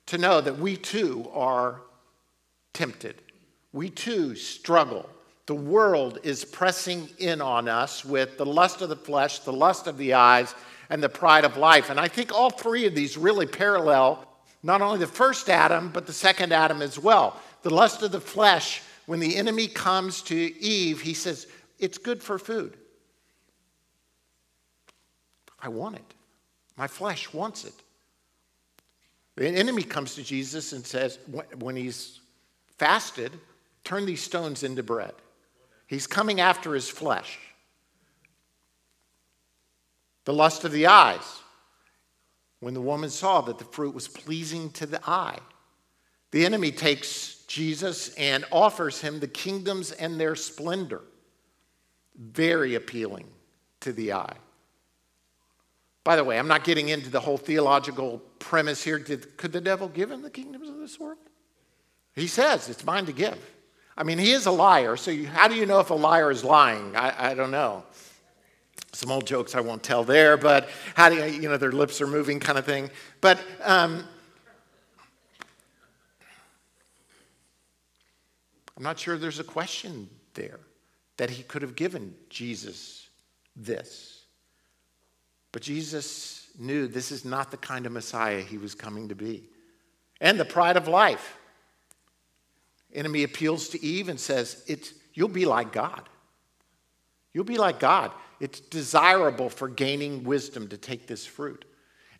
to 0.06 0.18
know 0.18 0.40
that 0.40 0.58
we 0.58 0.76
too 0.76 1.28
are 1.32 1.80
tempted. 2.74 3.22
We 3.72 3.90
too 3.90 4.34
struggle. 4.34 5.08
The 5.46 5.54
world 5.54 6.18
is 6.24 6.44
pressing 6.44 7.08
in 7.18 7.40
on 7.40 7.68
us 7.68 8.04
with 8.04 8.36
the 8.36 8.44
lust 8.44 8.82
of 8.82 8.90
the 8.90 8.96
flesh, 8.96 9.38
the 9.40 9.52
lust 9.52 9.86
of 9.86 9.96
the 9.96 10.14
eyes, 10.14 10.54
and 10.90 11.02
the 11.02 11.08
pride 11.08 11.44
of 11.44 11.56
life. 11.56 11.88
And 11.88 11.98
I 11.98 12.08
think 12.08 12.32
all 12.32 12.50
three 12.50 12.86
of 12.86 12.94
these 12.94 13.16
really 13.16 13.46
parallel 13.46 14.26
not 14.62 14.82
only 14.82 14.98
the 14.98 15.06
first 15.06 15.48
Adam, 15.48 15.90
but 15.90 16.06
the 16.06 16.12
second 16.12 16.52
Adam 16.52 16.82
as 16.82 16.98
well. 16.98 17.40
The 17.62 17.70
lust 17.70 18.02
of 18.02 18.12
the 18.12 18.20
flesh, 18.20 18.82
when 19.08 19.20
the 19.20 19.36
enemy 19.36 19.68
comes 19.68 20.20
to 20.20 20.36
Eve, 20.36 21.00
he 21.00 21.14
says, 21.14 21.46
It's 21.78 21.96
good 21.96 22.22
for 22.22 22.38
food. 22.38 22.76
I 25.58 25.70
want 25.70 25.96
it. 25.96 26.14
My 26.76 26.88
flesh 26.88 27.32
wants 27.32 27.64
it. 27.64 27.72
The 29.36 29.48
enemy 29.48 29.82
comes 29.82 30.14
to 30.16 30.22
Jesus 30.22 30.74
and 30.74 30.84
says, 30.84 31.18
when 31.58 31.74
he's 31.74 32.20
fasted, 32.76 33.32
turn 33.82 34.04
these 34.04 34.20
stones 34.20 34.62
into 34.62 34.82
bread. 34.82 35.14
He's 35.86 36.06
coming 36.06 36.40
after 36.40 36.74
his 36.74 36.88
flesh 36.88 37.38
the 40.26 40.34
lust 40.34 40.64
of 40.64 40.72
the 40.72 40.86
eyes. 40.86 41.40
When 42.60 42.74
the 42.74 42.82
woman 42.82 43.08
saw 43.08 43.40
that 43.40 43.56
the 43.56 43.64
fruit 43.64 43.94
was 43.94 44.06
pleasing 44.06 44.70
to 44.72 44.84
the 44.84 45.00
eye, 45.08 45.38
the 46.30 46.44
enemy 46.44 46.72
takes 46.72 47.37
Jesus 47.48 48.14
and 48.14 48.44
offers 48.52 49.00
him 49.00 49.18
the 49.18 49.26
kingdoms 49.26 49.90
and 49.90 50.20
their 50.20 50.36
splendor. 50.36 51.00
Very 52.16 52.76
appealing 52.76 53.26
to 53.80 53.92
the 53.92 54.12
eye. 54.12 54.36
By 56.04 56.16
the 56.16 56.24
way, 56.24 56.38
I'm 56.38 56.48
not 56.48 56.64
getting 56.64 56.88
into 56.88 57.10
the 57.10 57.20
whole 57.20 57.36
theological 57.36 58.22
premise 58.38 58.82
here. 58.82 58.98
Did, 58.98 59.36
could 59.36 59.52
the 59.52 59.60
devil 59.60 59.88
give 59.88 60.10
him 60.10 60.22
the 60.22 60.30
kingdoms 60.30 60.68
of 60.68 60.78
this 60.78 61.00
world? 61.00 61.18
He 62.14 62.28
says 62.28 62.68
it's 62.68 62.84
mine 62.84 63.06
to 63.06 63.12
give. 63.12 63.38
I 63.96 64.04
mean, 64.04 64.18
he 64.18 64.30
is 64.30 64.46
a 64.46 64.50
liar, 64.52 64.96
so 64.96 65.10
you, 65.10 65.26
how 65.26 65.48
do 65.48 65.56
you 65.56 65.66
know 65.66 65.80
if 65.80 65.90
a 65.90 65.94
liar 65.94 66.30
is 66.30 66.44
lying? 66.44 66.94
I, 66.94 67.30
I 67.30 67.34
don't 67.34 67.50
know 67.50 67.82
some 68.92 69.10
old 69.10 69.26
jokes 69.26 69.54
I 69.54 69.60
won't 69.60 69.82
tell 69.82 70.02
there, 70.02 70.36
but 70.36 70.68
how 70.94 71.08
do 71.08 71.16
you, 71.16 71.24
you 71.24 71.48
know, 71.48 71.56
their 71.56 71.72
lips 71.72 72.00
are 72.00 72.06
moving 72.06 72.40
kind 72.40 72.58
of 72.58 72.64
thing. 72.64 72.90
But 73.20 73.38
um, 73.62 74.04
I'm 78.78 78.84
not 78.84 79.00
sure 79.00 79.18
there's 79.18 79.40
a 79.40 79.44
question 79.44 80.08
there 80.34 80.60
that 81.16 81.30
he 81.30 81.42
could 81.42 81.62
have 81.62 81.74
given 81.74 82.14
Jesus 82.30 83.08
this. 83.56 84.22
But 85.50 85.62
Jesus 85.62 86.46
knew 86.56 86.86
this 86.86 87.10
is 87.10 87.24
not 87.24 87.50
the 87.50 87.56
kind 87.56 87.86
of 87.86 87.92
Messiah 87.92 88.40
he 88.40 88.56
was 88.56 88.76
coming 88.76 89.08
to 89.08 89.16
be. 89.16 89.48
And 90.20 90.38
the 90.38 90.44
pride 90.44 90.76
of 90.76 90.86
life. 90.86 91.36
Enemy 92.94 93.24
appeals 93.24 93.68
to 93.70 93.84
Eve 93.84 94.08
and 94.08 94.18
says, 94.18 94.62
it's, 94.68 94.92
You'll 95.12 95.26
be 95.26 95.44
like 95.44 95.72
God. 95.72 96.08
You'll 97.34 97.42
be 97.42 97.58
like 97.58 97.80
God. 97.80 98.12
It's 98.38 98.60
desirable 98.60 99.50
for 99.50 99.68
gaining 99.68 100.22
wisdom 100.22 100.68
to 100.68 100.76
take 100.76 101.08
this 101.08 101.26
fruit. 101.26 101.64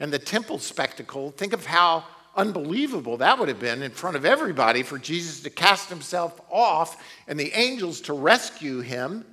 And 0.01 0.13
the 0.13 0.19
temple 0.19 0.59
spectacle, 0.59 1.31
think 1.31 1.53
of 1.53 1.65
how 1.65 2.05
unbelievable 2.39 3.17
that 3.17 3.39
would 3.39 3.49
have 3.49 3.59
been 3.59 3.83
in 3.83 3.91
front 3.91 4.17
of 4.17 4.25
everybody 4.25 4.85
for 4.85 4.97
Jesus 4.97 5.41
to 5.41 5.51
cast 5.51 5.89
himself 5.91 6.41
off 6.51 7.03
and 7.27 7.39
the 7.39 7.53
angels 7.53 8.01
to 8.03 8.13
rescue 8.13 8.81
him. 8.81 9.27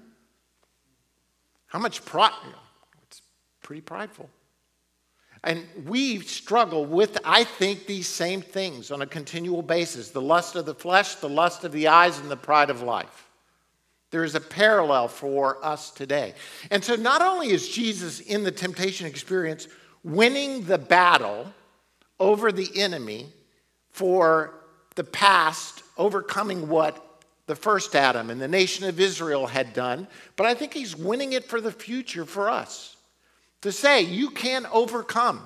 How 1.67 1.79
much 1.79 2.03
pride? 2.03 2.33
It's 3.03 3.21
pretty 3.61 3.81
prideful. 3.81 4.29
And 5.43 5.63
we 5.85 6.21
struggle 6.21 6.85
with, 6.85 7.19
I 7.23 7.43
think, 7.43 7.85
these 7.85 8.07
same 8.07 8.41
things 8.41 8.89
on 8.89 9.03
a 9.03 9.05
continual 9.05 9.61
basis 9.61 10.09
the 10.09 10.21
lust 10.21 10.55
of 10.55 10.65
the 10.65 10.73
flesh, 10.73 11.15
the 11.15 11.29
lust 11.29 11.63
of 11.63 11.71
the 11.71 11.87
eyes, 11.87 12.17
and 12.19 12.31
the 12.31 12.35
pride 12.35 12.71
of 12.71 12.81
life. 12.81 13.29
There 14.09 14.23
is 14.23 14.33
a 14.33 14.41
parallel 14.41 15.07
for 15.07 15.63
us 15.63 15.91
today. 15.91 16.33
And 16.71 16.83
so, 16.83 16.95
not 16.95 17.21
only 17.21 17.51
is 17.51 17.69
Jesus 17.69 18.21
in 18.21 18.43
the 18.43 18.51
temptation 18.51 19.05
experience 19.05 19.67
winning 20.03 20.63
the 20.63 20.79
battle 20.79 21.53
over 22.19 22.51
the 22.51 22.69
enemy 22.75 23.27
for 23.89 24.53
the 24.95 25.03
past, 25.03 25.83
overcoming 25.97 26.67
what 26.67 27.01
the 27.47 27.55
first 27.55 27.95
Adam 27.95 28.29
and 28.29 28.41
the 28.41 28.47
nation 28.47 28.87
of 28.87 28.99
Israel 28.99 29.45
had 29.47 29.73
done, 29.73 30.07
but 30.35 30.47
I 30.47 30.53
think 30.53 30.73
he's 30.73 30.95
winning 30.95 31.33
it 31.33 31.45
for 31.45 31.61
the 31.61 31.71
future 31.71 32.25
for 32.25 32.49
us. 32.49 32.97
To 33.61 33.71
say, 33.71 34.01
you 34.01 34.29
can 34.29 34.65
overcome. 34.67 35.41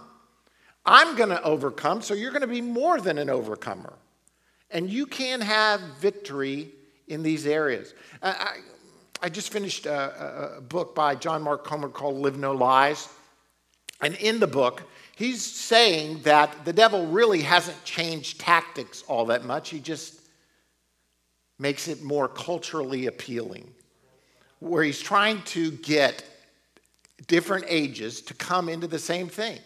I'm 0.86 1.16
going 1.16 1.30
to 1.30 1.42
overcome, 1.44 2.02
so 2.02 2.14
you're 2.14 2.32
going 2.32 2.42
to 2.42 2.48
be 2.48 2.62
more 2.62 3.00
than 3.00 3.18
an 3.18 3.30
overcomer. 3.30 3.94
And 4.72 4.90
you 4.90 5.06
can 5.06 5.42
have 5.42 5.82
victory 6.00 6.70
in 7.08 7.24
these 7.24 7.46
areas. 7.46 7.94
I, 8.22 8.60
I 9.22 9.30
just 9.30 9.52
finished 9.52 9.86
a, 9.86 10.58
a 10.58 10.62
book 10.62 10.96
by 10.96 11.16
John 11.16 11.42
Mark 11.42 11.66
Comer 11.66 11.90
called 11.90 12.16
Live 12.18 12.38
No 12.38 12.54
Lies. 12.54 13.10
And 14.02 14.16
in 14.16 14.40
the 14.40 14.48
book, 14.48 14.84
he's 15.20 15.44
saying 15.44 16.22
that 16.24 16.64
the 16.64 16.72
devil 16.72 17.06
really 17.06 17.42
hasn't 17.42 17.84
changed 17.84 18.40
tactics 18.40 19.04
all 19.06 19.26
that 19.26 19.44
much. 19.44 19.70
He 19.70 19.82
just 19.82 20.22
makes 21.60 21.90
it 21.90 22.02
more 22.02 22.30
culturally 22.30 23.08
appealing, 23.08 23.70
where 24.60 24.82
he's 24.82 25.02
trying 25.02 25.42
to 25.42 25.72
get 25.72 26.24
different 27.28 27.66
ages 27.68 28.22
to 28.22 28.34
come 28.34 28.70
into 28.70 28.88
the 28.88 28.98
same 28.98 29.28
thing. 29.28 29.60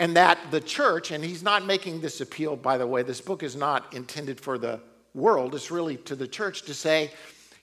And 0.00 0.16
that 0.16 0.38
the 0.50 0.60
church, 0.60 1.12
and 1.12 1.22
he's 1.22 1.44
not 1.44 1.64
making 1.64 2.00
this 2.00 2.20
appeal, 2.20 2.56
by 2.56 2.76
the 2.76 2.86
way, 2.86 3.04
this 3.04 3.20
book 3.20 3.44
is 3.44 3.54
not 3.54 3.94
intended 3.94 4.40
for 4.40 4.58
the 4.58 4.80
world, 5.14 5.54
it's 5.54 5.70
really 5.70 5.98
to 5.98 6.16
the 6.16 6.26
church 6.26 6.62
to 6.62 6.74
say, 6.74 7.12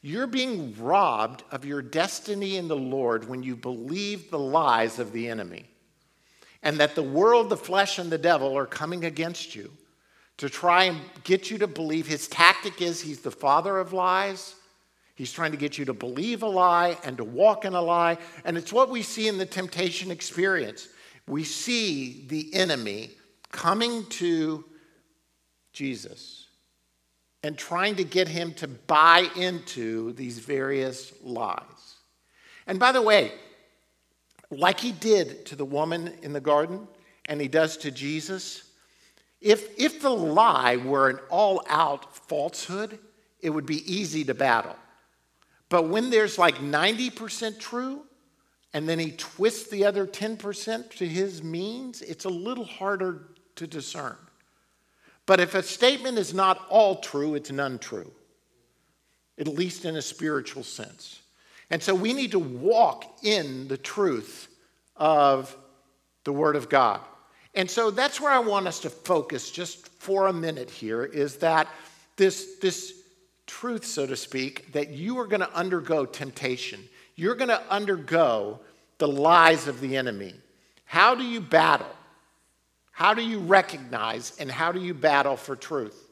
you're 0.02 0.28
being 0.28 0.74
robbed 0.80 1.44
of 1.52 1.66
your 1.66 1.82
destiny 1.82 2.56
in 2.56 2.70
the 2.70 2.78
Lord 2.78 3.28
when 3.28 3.44
you 3.44 3.58
believe 3.58 4.32
the 4.32 4.40
lies 4.40 4.98
of 4.98 5.12
the 5.12 5.28
enemy. 5.28 5.66
And 6.64 6.80
that 6.80 6.96
the 6.96 7.04
world, 7.04 7.50
the 7.50 7.58
flesh, 7.58 8.00
and 8.00 8.10
the 8.10 8.18
devil 8.18 8.58
are 8.58 8.66
coming 8.66 9.06
against 9.06 9.56
you 9.56 9.72
to 10.38 10.50
try 10.50 10.86
and 10.86 11.00
get 11.24 11.50
you 11.50 11.58
to 11.60 11.68
believe 11.68 12.08
his 12.08 12.28
tactic 12.28 12.82
is 12.82 13.02
he's 13.02 13.22
the 13.22 13.32
father 13.32 13.78
of 13.80 13.94
lies. 13.94 14.56
He's 15.16 15.32
trying 15.32 15.52
to 15.52 15.58
get 15.58 15.80
you 15.80 15.86
to 15.86 15.94
believe 15.94 16.44
a 16.44 16.48
lie 16.48 16.98
and 17.04 17.18
to 17.18 17.24
walk 17.24 17.66
in 17.66 17.74
a 17.74 17.82
lie. 17.82 18.18
And 18.46 18.56
it's 18.56 18.72
what 18.72 18.90
we 18.90 19.02
see 19.02 19.28
in 19.28 19.40
the 19.40 19.48
temptation 19.48 20.12
experience. 20.12 20.88
We 21.28 21.44
see 21.44 22.26
the 22.28 22.54
enemy 22.54 23.12
coming 23.52 24.06
to 24.06 24.64
Jesus 25.74 26.46
and 27.44 27.58
trying 27.58 27.96
to 27.96 28.04
get 28.04 28.28
him 28.28 28.54
to 28.56 28.68
buy 28.68 29.28
into 29.36 30.14
these 30.14 30.38
various 30.38 31.14
lies. 31.24 31.64
And 32.68 32.78
by 32.78 32.92
the 32.92 33.02
way, 33.02 33.32
like 34.50 34.80
he 34.80 34.92
did 34.92 35.46
to 35.48 35.56
the 35.56 35.66
woman 35.66 36.13
in 36.22 36.34
the 36.34 36.39
garden 36.39 36.88
and 37.25 37.42
he 37.42 37.48
does 37.48 37.77
to 37.77 37.92
Jesus, 37.92 38.63
if, 39.42 39.77
if 39.77 40.01
the 40.01 40.10
lie 40.10 40.77
were 40.77 41.10
an 41.10 41.20
all 41.30 41.63
out 41.68 42.16
falsehood, 42.27 43.00
it 43.42 43.50
would 43.50 43.66
be 43.66 43.92
easy 43.92 44.24
to 44.24 44.34
battle. 44.34 44.75
But 45.70 45.89
when 45.89 46.10
there's 46.10 46.38
like 46.38 46.56
90% 46.56 47.60
true, 47.60 48.04
and 48.74 48.88
then 48.88 49.00
he 49.00 49.12
twists 49.12 49.70
the 49.70 49.86
other 49.86 50.06
10% 50.06 50.92
to 50.98 51.08
his 51.08 51.44
means, 51.44 52.01
it's 52.01 52.25
a 52.25 52.30
little 52.30 52.66
harder 52.66 53.27
to 53.56 53.68
discern. 53.68 54.18
But 55.25 55.39
if 55.39 55.56
a 55.56 55.63
statement 55.63 56.18
is 56.18 56.34
not 56.34 56.66
all 56.70 56.98
true, 56.98 57.36
it's 57.36 57.51
none 57.51 57.80
true, 57.80 58.12
at 59.38 59.48
least 59.48 59.86
in 59.86 59.96
a 59.96 60.01
spiritual 60.01 60.63
sense. 60.63 61.22
And 61.70 61.82
so 61.84 61.94
we 61.94 62.14
need 62.14 62.32
to 62.32 62.40
walk 62.40 63.20
in 63.24 63.68
the 63.68 63.78
truth 63.78 64.48
of 64.96 65.56
the 66.24 66.34
Word 66.34 66.56
of 66.56 66.70
God. 66.70 67.02
And 67.54 67.70
so 67.70 67.92
that's 67.92 68.22
where 68.22 68.32
I 68.32 68.40
want 68.40 68.68
us 68.68 68.80
to 68.82 68.90
focus 68.90 69.52
just 69.52 69.88
for 69.88 70.28
a 70.28 70.34
minute 70.34 70.70
here 70.70 71.04
is 71.04 71.38
that 71.38 71.68
this, 72.16 72.58
this 72.62 72.94
truth, 73.48 73.86
so 73.86 74.06
to 74.06 74.16
speak, 74.16 74.72
that 74.74 74.90
you 74.90 75.18
are 75.20 75.28
going 75.28 75.42
to 75.42 75.54
undergo 75.54 76.06
temptation. 76.06 76.82
You're 77.16 77.36
going 77.36 77.50
to 77.50 77.62
undergo 77.70 78.60
the 79.00 79.08
lies 79.08 79.68
of 79.68 79.82
the 79.82 79.98
enemy. 79.98 80.36
How 80.86 81.16
do 81.16 81.24
you 81.24 81.42
battle? 81.42 81.88
How 82.92 83.14
do 83.14 83.22
you 83.22 83.40
recognize 83.40 84.36
and 84.40 84.50
how 84.50 84.72
do 84.72 84.80
you 84.80 84.94
battle 84.94 85.38
for 85.38 85.56
truth? 85.56 86.08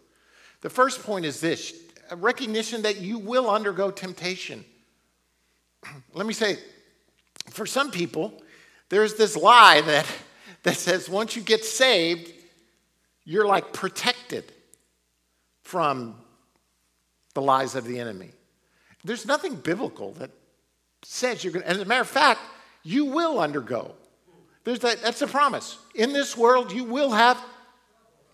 The 0.61 0.69
first 0.69 1.03
point 1.03 1.25
is 1.25 1.39
this 1.39 1.73
recognition 2.15 2.83
that 2.83 2.97
you 2.97 3.17
will 3.17 3.49
undergo 3.49 3.91
temptation. 3.91 4.65
Let 6.13 6.25
me 6.25 6.33
say, 6.33 6.57
for 7.49 7.65
some 7.65 7.91
people, 7.91 8.41
there's 8.89 9.15
this 9.15 9.35
lie 9.35 9.81
that, 9.81 10.05
that 10.63 10.77
says 10.77 11.09
once 11.09 11.35
you 11.35 11.41
get 11.41 11.63
saved, 11.63 12.31
you're 13.23 13.47
like 13.47 13.73
protected 13.73 14.51
from 15.63 16.15
the 17.33 17.41
lies 17.41 17.75
of 17.75 17.85
the 17.85 17.99
enemy. 17.99 18.31
There's 19.03 19.25
nothing 19.25 19.55
biblical 19.55 20.11
that 20.13 20.31
says 21.03 21.43
you're 21.43 21.53
going 21.53 21.63
to, 21.63 21.69
as 21.69 21.79
a 21.79 21.85
matter 21.85 22.01
of 22.01 22.07
fact, 22.07 22.39
you 22.83 23.05
will 23.05 23.39
undergo 23.39 23.95
there's 24.65 24.79
that, 24.79 25.01
that's 25.01 25.21
a 25.21 25.27
promise. 25.27 25.77
In 25.93 26.11
this 26.11 26.35
world, 26.35 26.71
you 26.71 26.83
will 26.83 27.11
have 27.11 27.41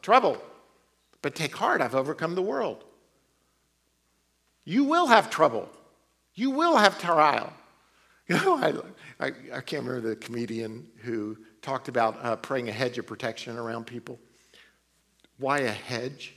trouble. 0.02 0.42
But 1.22 1.36
take 1.36 1.56
heart, 1.56 1.82
I've 1.82 1.94
overcome 1.94 2.36
the 2.36 2.42
world. 2.42 2.84
You 4.64 4.86
will 4.86 5.08
have 5.08 5.30
trouble. 5.30 5.70
You 6.36 6.52
will 6.52 6.78
have 6.78 7.00
trial. 7.00 7.54
You 8.28 8.38
know, 8.38 8.56
I, 8.56 9.26
I, 9.26 9.28
I 9.28 9.62
can't 9.62 9.84
remember 9.84 10.08
the 10.08 10.16
comedian 10.16 10.88
who 11.02 11.36
talked 11.62 11.90
about 11.90 12.18
uh, 12.24 12.38
praying 12.38 12.70
a 12.70 12.72
hedge 12.72 12.98
of 12.98 13.06
protection 13.06 13.58
around 13.58 13.88
people. 13.88 14.20
Why 15.38 15.62
a 15.62 15.72
hedge? 15.72 16.36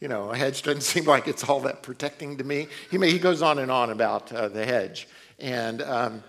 You 0.00 0.08
know, 0.08 0.30
a 0.30 0.36
hedge 0.36 0.62
doesn't 0.62 0.80
seem 0.94 1.04
like 1.04 1.28
it's 1.28 1.44
all 1.44 1.60
that 1.60 1.84
protecting 1.84 2.38
to 2.38 2.42
me. 2.42 2.66
He, 2.90 2.98
may, 2.98 3.12
he 3.12 3.20
goes 3.20 3.42
on 3.42 3.60
and 3.60 3.70
on 3.70 3.90
about 3.90 4.32
uh, 4.32 4.48
the 4.48 4.64
hedge. 4.64 5.06
And, 5.38 5.82
um, 5.82 6.24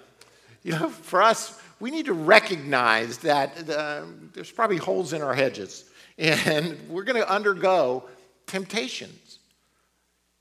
you 0.61 0.73
know, 0.73 0.89
for 0.89 1.23
us, 1.23 1.59
we 1.79 1.89
need 1.89 2.05
to 2.05 2.13
recognize 2.13 3.17
that 3.19 3.67
uh, 3.67 4.03
there's 4.33 4.51
probably 4.51 4.77
holes 4.77 5.13
in 5.13 5.23
our 5.23 5.33
hedges 5.33 5.85
and 6.17 6.77
we're 6.89 7.03
going 7.03 7.21
to 7.21 7.29
undergo 7.29 8.05
temptations. 8.47 9.39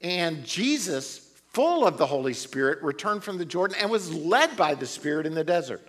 And 0.01 0.45
Jesus, 0.45 1.24
full 1.54 1.87
of 1.87 1.96
the 1.96 2.06
Holy 2.06 2.34
Spirit, 2.34 2.82
returned 2.82 3.25
from 3.25 3.38
the 3.38 3.44
Jordan 3.44 3.76
and 3.80 3.90
was 3.90 4.12
led 4.12 4.56
by 4.56 4.75
the 4.75 4.87
Spirit 4.87 5.25
in 5.25 5.34
the 5.34 5.44
desert. 5.44 5.80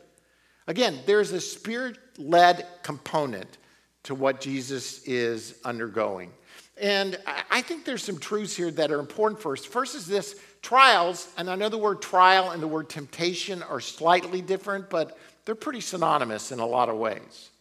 Again, 0.68 1.00
there's 1.06 1.32
a 1.32 1.42
spirit 1.42 1.98
led 2.18 2.66
component 2.82 3.58
to 4.04 4.16
what 4.16 4.42
Jesus 4.42 5.04
is 5.04 5.60
undergoing. 5.64 6.32
And 6.80 7.18
I 7.50 7.62
think 7.62 7.86
there's 7.86 8.04
some 8.04 8.20
truths 8.20 8.56
here 8.56 8.72
that 8.72 8.92
are 8.92 9.00
important 9.00 9.42
for 9.42 9.54
us. 9.54 9.64
First 9.64 9.96
is 9.96 10.08
this 10.08 10.40
trials, 10.62 11.30
and 11.38 11.50
I 11.50 11.56
know 11.56 11.70
the 11.70 11.78
word 11.78 12.02
trial 12.02 12.52
and 12.52 12.62
the 12.62 12.68
word 12.68 12.90
temptation 12.90 13.64
are 13.64 13.80
slightly 13.80 14.42
different, 14.42 14.90
but 14.90 15.18
they're 15.46 15.56
pretty 15.56 15.82
synonymous 15.82 16.52
in 16.52 16.60
a 16.60 16.66
lot 16.66 16.90
of 16.90 16.98
ways. 16.98 17.52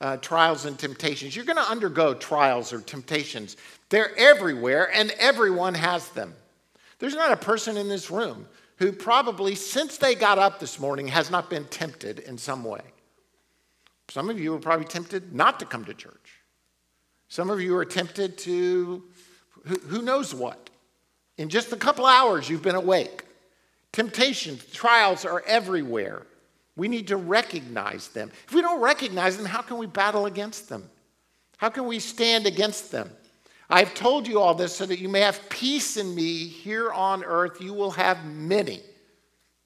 Uh, 0.00 0.16
trials 0.18 0.64
and 0.64 0.78
temptations. 0.78 1.34
You're 1.34 1.44
going 1.44 1.56
to 1.56 1.70
undergo 1.70 2.14
trials 2.14 2.72
or 2.72 2.80
temptations. 2.80 3.56
They're 3.88 4.16
everywhere, 4.16 4.90
and 4.92 5.10
everyone 5.18 5.74
has 5.74 6.08
them. 6.10 6.34
There's 7.02 7.16
not 7.16 7.32
a 7.32 7.36
person 7.36 7.76
in 7.76 7.88
this 7.88 8.12
room 8.12 8.46
who 8.76 8.92
probably, 8.92 9.56
since 9.56 9.96
they 9.96 10.14
got 10.14 10.38
up 10.38 10.60
this 10.60 10.78
morning, 10.78 11.08
has 11.08 11.32
not 11.32 11.50
been 11.50 11.64
tempted 11.64 12.20
in 12.20 12.38
some 12.38 12.62
way. 12.62 12.80
Some 14.08 14.30
of 14.30 14.38
you 14.38 14.54
are 14.54 14.60
probably 14.60 14.86
tempted 14.86 15.34
not 15.34 15.58
to 15.58 15.66
come 15.66 15.84
to 15.86 15.94
church. 15.94 16.40
Some 17.26 17.50
of 17.50 17.60
you 17.60 17.76
are 17.76 17.84
tempted 17.84 18.38
to 18.38 19.02
who, 19.66 19.74
who 19.88 20.02
knows 20.02 20.32
what. 20.32 20.70
In 21.38 21.48
just 21.48 21.72
a 21.72 21.76
couple 21.76 22.06
hours, 22.06 22.48
you've 22.48 22.62
been 22.62 22.76
awake. 22.76 23.24
Temptations, 23.90 24.64
trials 24.66 25.24
are 25.24 25.42
everywhere. 25.44 26.22
We 26.76 26.86
need 26.86 27.08
to 27.08 27.16
recognize 27.16 28.06
them. 28.10 28.30
If 28.46 28.54
we 28.54 28.60
don't 28.60 28.80
recognize 28.80 29.36
them, 29.36 29.46
how 29.46 29.62
can 29.62 29.76
we 29.76 29.86
battle 29.86 30.26
against 30.26 30.68
them? 30.68 30.88
How 31.56 31.68
can 31.68 31.84
we 31.86 31.98
stand 31.98 32.46
against 32.46 32.92
them? 32.92 33.10
I've 33.72 33.94
told 33.94 34.28
you 34.28 34.38
all 34.38 34.54
this 34.54 34.76
so 34.76 34.84
that 34.84 34.98
you 34.98 35.08
may 35.08 35.20
have 35.20 35.48
peace 35.48 35.96
in 35.96 36.14
me 36.14 36.46
here 36.46 36.92
on 36.92 37.24
earth. 37.24 37.58
You 37.58 37.72
will 37.72 37.92
have 37.92 38.22
many 38.26 38.82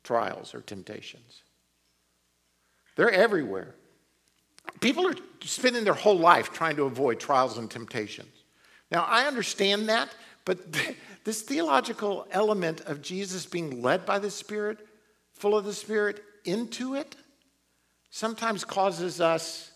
trials 0.04 0.54
or 0.54 0.60
temptations. 0.60 1.42
They're 2.94 3.10
everywhere. 3.10 3.74
People 4.80 5.08
are 5.08 5.14
spending 5.40 5.82
their 5.82 5.92
whole 5.92 6.16
life 6.16 6.52
trying 6.52 6.76
to 6.76 6.84
avoid 6.84 7.18
trials 7.18 7.58
and 7.58 7.68
temptations. 7.68 8.44
Now, 8.92 9.02
I 9.02 9.26
understand 9.26 9.88
that, 9.88 10.14
but 10.44 10.60
this 11.24 11.42
theological 11.42 12.28
element 12.30 12.82
of 12.82 13.02
Jesus 13.02 13.44
being 13.44 13.82
led 13.82 14.06
by 14.06 14.20
the 14.20 14.30
Spirit, 14.30 14.86
full 15.32 15.58
of 15.58 15.64
the 15.64 15.74
Spirit, 15.74 16.22
into 16.44 16.94
it 16.94 17.16
sometimes 18.10 18.64
causes 18.64 19.20
us. 19.20 19.72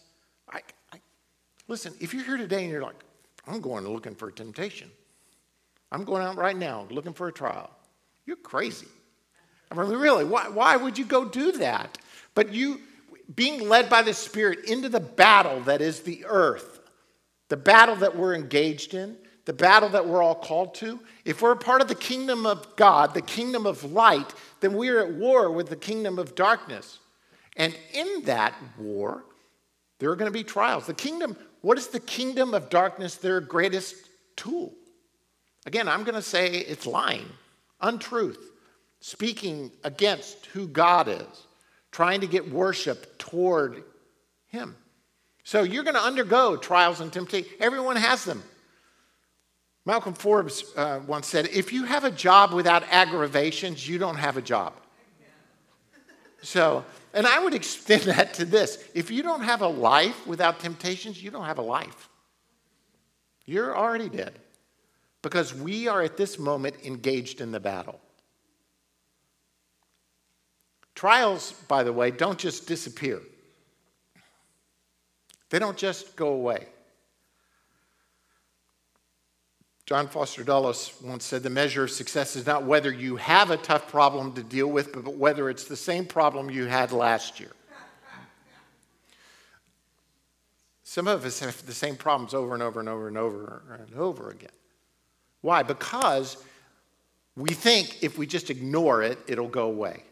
I, 0.48 0.60
I, 0.92 1.00
listen, 1.66 1.94
if 2.00 2.14
you're 2.14 2.24
here 2.24 2.36
today 2.36 2.62
and 2.62 2.70
you're 2.70 2.82
like, 2.82 3.02
I'm 3.50 3.60
going 3.60 3.86
looking 3.88 4.14
for 4.14 4.30
temptation, 4.30 4.90
I'm 5.90 6.04
going 6.04 6.22
out 6.22 6.36
right 6.36 6.56
now 6.56 6.86
looking 6.90 7.12
for 7.12 7.28
a 7.28 7.32
trial, 7.32 7.70
you're 8.24 8.36
crazy. 8.36 8.86
I 9.70 9.74
mean, 9.74 9.88
really, 9.88 10.24
why, 10.24 10.48
why 10.48 10.76
would 10.76 10.98
you 10.98 11.04
go 11.04 11.24
do 11.24 11.52
that? 11.52 11.98
But 12.34 12.52
you, 12.52 12.80
being 13.34 13.68
led 13.68 13.88
by 13.88 14.02
the 14.02 14.14
Spirit 14.14 14.64
into 14.64 14.88
the 14.88 15.00
battle 15.00 15.60
that 15.62 15.80
is 15.80 16.00
the 16.00 16.24
earth, 16.26 16.80
the 17.48 17.56
battle 17.56 17.96
that 17.96 18.16
we're 18.16 18.34
engaged 18.34 18.94
in, 18.94 19.16
the 19.44 19.52
battle 19.52 19.88
that 19.90 20.06
we're 20.06 20.22
all 20.22 20.34
called 20.34 20.74
to, 20.76 21.00
if 21.24 21.42
we're 21.42 21.52
a 21.52 21.56
part 21.56 21.82
of 21.82 21.88
the 21.88 21.94
kingdom 21.94 22.46
of 22.46 22.76
God, 22.76 23.14
the 23.14 23.22
kingdom 23.22 23.66
of 23.66 23.84
light, 23.84 24.32
then 24.60 24.76
we 24.76 24.88
are 24.88 25.00
at 25.00 25.12
war 25.12 25.50
with 25.50 25.68
the 25.68 25.76
kingdom 25.76 26.18
of 26.18 26.34
darkness. 26.34 26.98
And 27.56 27.76
in 27.92 28.22
that 28.24 28.54
war, 28.78 29.24
there 29.98 30.10
are 30.10 30.16
going 30.16 30.30
to 30.30 30.36
be 30.36 30.44
trials. 30.44 30.86
The 30.86 30.94
kingdom, 30.94 31.36
what 31.60 31.78
is 31.78 31.88
the 31.88 32.00
kingdom 32.00 32.54
of 32.54 32.70
darkness 32.70 33.16
their 33.16 33.40
greatest 33.40 33.94
tool? 34.36 34.72
Again, 35.66 35.88
I'm 35.88 36.04
going 36.04 36.14
to 36.14 36.22
say 36.22 36.48
it's 36.48 36.86
lying, 36.86 37.28
untruth, 37.80 38.50
speaking 39.00 39.70
against 39.84 40.46
who 40.46 40.66
God 40.66 41.08
is, 41.08 41.46
trying 41.92 42.20
to 42.22 42.26
get 42.26 42.50
worship 42.50 43.18
toward 43.18 43.84
Him. 44.48 44.76
So 45.44 45.62
you're 45.62 45.84
going 45.84 45.96
to 45.96 46.02
undergo 46.02 46.56
trials 46.56 47.00
and 47.00 47.12
temptation. 47.12 47.50
Everyone 47.60 47.96
has 47.96 48.24
them. 48.24 48.42
Malcolm 49.84 50.14
Forbes 50.14 50.64
uh, 50.76 51.00
once 51.06 51.26
said, 51.26 51.48
If 51.48 51.72
you 51.72 51.84
have 51.84 52.04
a 52.04 52.10
job 52.10 52.52
without 52.52 52.84
aggravations, 52.90 53.86
you 53.88 53.98
don't 53.98 54.16
have 54.16 54.36
a 54.36 54.42
job. 54.42 54.74
So, 56.42 56.84
and 57.12 57.26
I 57.26 57.42
would 57.42 57.54
extend 57.60 58.02
that 58.02 58.34
to 58.34 58.44
this 58.44 58.82
if 58.94 59.10
you 59.10 59.22
don't 59.22 59.42
have 59.42 59.62
a 59.62 59.68
life 59.68 60.26
without 60.26 60.60
temptations, 60.60 61.22
you 61.22 61.30
don't 61.30 61.44
have 61.44 61.58
a 61.58 61.62
life. 61.62 62.08
You're 63.46 63.76
already 63.76 64.08
dead 64.08 64.38
because 65.22 65.54
we 65.54 65.88
are 65.88 66.02
at 66.02 66.16
this 66.16 66.38
moment 66.38 66.76
engaged 66.84 67.40
in 67.40 67.52
the 67.52 67.60
battle. 67.60 68.00
Trials, 70.94 71.52
by 71.66 71.82
the 71.82 71.92
way, 71.92 72.10
don't 72.10 72.38
just 72.38 72.66
disappear, 72.66 73.20
they 75.50 75.58
don't 75.58 75.76
just 75.76 76.16
go 76.16 76.28
away. 76.28 76.66
John 79.90 80.06
Foster 80.06 80.44
Dulles 80.44 80.92
once 81.02 81.24
said 81.24 81.42
the 81.42 81.50
measure 81.50 81.82
of 81.82 81.90
success 81.90 82.36
is 82.36 82.46
not 82.46 82.62
whether 82.62 82.92
you 82.92 83.16
have 83.16 83.50
a 83.50 83.56
tough 83.56 83.88
problem 83.88 84.32
to 84.34 84.42
deal 84.44 84.68
with, 84.68 84.92
but 84.92 85.16
whether 85.16 85.50
it's 85.50 85.64
the 85.64 85.74
same 85.74 86.06
problem 86.06 86.48
you 86.48 86.66
had 86.66 86.92
last 86.92 87.40
year. 87.40 87.50
Some 90.84 91.08
of 91.08 91.24
us 91.24 91.40
have 91.40 91.66
the 91.66 91.74
same 91.74 91.96
problems 91.96 92.34
over 92.34 92.54
and 92.54 92.62
over 92.62 92.78
and 92.78 92.88
over 92.88 93.08
and 93.08 93.18
over 93.18 93.62
and 93.68 93.94
over 93.96 94.30
again. 94.30 94.50
Why? 95.40 95.64
Because 95.64 96.36
we 97.34 97.50
think 97.50 98.00
if 98.00 98.16
we 98.16 98.28
just 98.28 98.48
ignore 98.48 99.02
it, 99.02 99.18
it'll 99.26 99.48
go 99.48 99.64
away. 99.64 100.04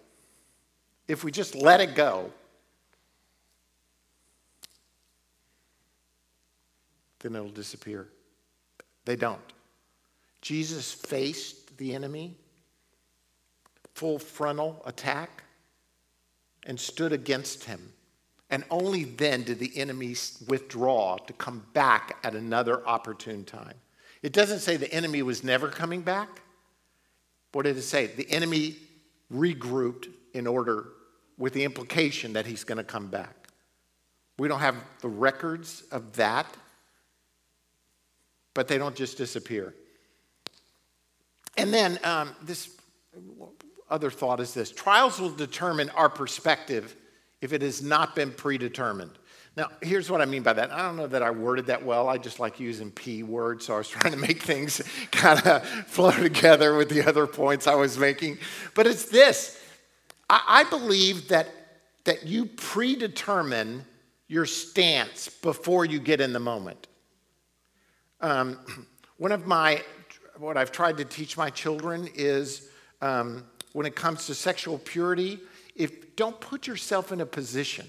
If 1.07 1.23
we 1.23 1.31
just 1.31 1.55
let 1.55 1.81
it 1.81 1.95
go, 1.95 2.33
then 7.21 7.37
it'll 7.37 7.49
disappear. 7.51 8.09
They 9.05 9.15
don't. 9.15 9.39
Jesus 10.49 10.95
faced 10.95 11.77
the 11.77 11.95
enemy, 11.95 12.35
full 13.95 14.19
frontal 14.19 14.83
attack, 14.87 15.45
and 16.65 16.81
stood 16.81 17.13
against 17.13 17.65
him. 17.65 17.93
And 18.49 18.65
only 18.71 19.05
then 19.05 19.43
did 19.43 19.59
the 19.59 19.77
enemy 19.77 20.17
withdraw 20.47 21.19
to 21.19 21.35
come 21.35 21.67
back 21.75 22.17
at 22.25 22.35
another 22.35 22.81
opportune 22.89 23.45
time. 23.45 23.75
It 24.23 24.33
doesn't 24.33 24.61
say 24.61 24.79
the 24.79 24.91
enemy 24.91 25.21
was 25.21 25.45
never 25.45 25.69
coming 25.69 26.01
back. 26.01 26.41
What 27.53 27.65
did 27.65 27.77
it 27.77 27.83
say? 27.83 28.07
The 28.07 28.31
enemy 28.31 28.77
regrouped 29.31 30.09
in 30.33 30.47
order 30.47 30.87
with 31.37 31.53
the 31.53 31.65
implication 31.65 32.33
that 32.33 32.47
he's 32.47 32.65
going 32.65 32.79
to 32.79 32.85
come 32.85 33.09
back. 33.09 33.49
We 34.39 34.49
don't 34.49 34.61
have 34.61 34.77
the 35.03 35.09
records 35.09 35.83
of 35.93 36.15
that, 36.15 36.47
but 38.55 38.67
they 38.67 38.79
don't 38.79 38.97
just 38.97 39.19
disappear. 39.19 39.75
And 41.59 41.75
then 41.75 41.99
um, 42.05 42.35
this 42.43 42.71
other 43.91 44.11
thought 44.11 44.41
is 44.41 44.55
this 44.55 44.71
trials 44.71 45.21
will 45.21 45.31
determine 45.31 45.91
our 45.91 46.09
perspective 46.09 46.97
if 47.41 47.53
it 47.53 47.63
has 47.63 47.83
not 47.83 48.15
been 48.15 48.31
predetermined. 48.33 49.13
Now, 49.57 49.71
here's 49.83 50.09
what 50.09 50.21
I 50.21 50.25
mean 50.25 50.45
by 50.45 50.53
that. 50.53 50.71
I 50.71 50.83
don't 50.83 50.97
know 50.97 51.09
that 51.09 51.23
I 51.23 51.31
worded 51.31 51.67
that 51.67 51.85
well. 51.85 52.09
I 52.09 52.17
just 52.17 52.39
like 52.39 52.61
using 52.61 52.93
P 52.93 53.25
words, 53.25 53.67
so 53.67 53.75
I 53.75 53.79
was 53.79 53.89
trying 53.97 54.13
to 54.13 54.19
make 54.19 54.43
things 54.43 54.81
kind 55.11 55.45
of 55.45 55.67
flow 55.67 56.13
together 56.13 56.77
with 56.77 56.89
the 56.89 57.07
other 57.07 57.27
points 57.27 57.67
I 57.67 57.75
was 57.75 57.99
making. 57.99 58.39
But 58.75 58.87
it's 58.87 59.07
this 59.07 59.61
I, 60.31 60.43
I 60.49 60.65
believe 60.71 61.29
that, 61.29 61.49
that 62.05 62.27
you 62.27 62.47
predetermine 62.47 63.85
your 64.29 64.47
stance 64.47 65.29
before 65.29 65.85
you 65.85 65.99
get 65.99 66.21
in 66.21 66.33
the 66.33 66.41
moment. 66.41 66.87
Um, 68.21 68.59
one 69.17 69.33
of 69.33 69.47
my, 69.47 69.83
what 70.39 70.57
I've 70.57 70.73
tried 70.73 70.97
to 70.99 71.05
teach 71.05 71.37
my 71.37 71.51
children 71.51 72.09
is 72.15 72.69
um, 73.01 73.45
when 73.73 73.87
it 73.87 73.97
comes 73.97 74.27
to 74.27 74.35
sexual 74.35 74.79
purity, 74.79 75.41
if 75.75 76.17
don't 76.17 76.41
put 76.41 76.67
yourself 76.67 77.13
in 77.13 77.21
a 77.21 77.27
position 77.27 77.87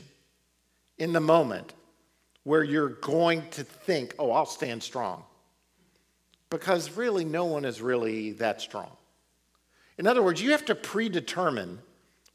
in 0.97 1.13
the 1.13 1.19
moment 1.19 1.73
where 2.43 2.63
you're 2.63 2.89
going 2.89 3.47
to 3.51 3.63
think, 3.63 4.15
oh, 4.19 4.31
I'll 4.31 4.45
stand 4.45 4.81
strong. 4.81 5.23
Because 6.49 6.91
really, 6.97 7.25
no 7.25 7.45
one 7.45 7.65
is 7.65 7.81
really 7.81 8.31
that 8.33 8.61
strong. 8.61 8.89
In 9.97 10.07
other 10.07 10.23
words, 10.23 10.41
you 10.41 10.51
have 10.51 10.65
to 10.65 10.75
predetermine 10.75 11.79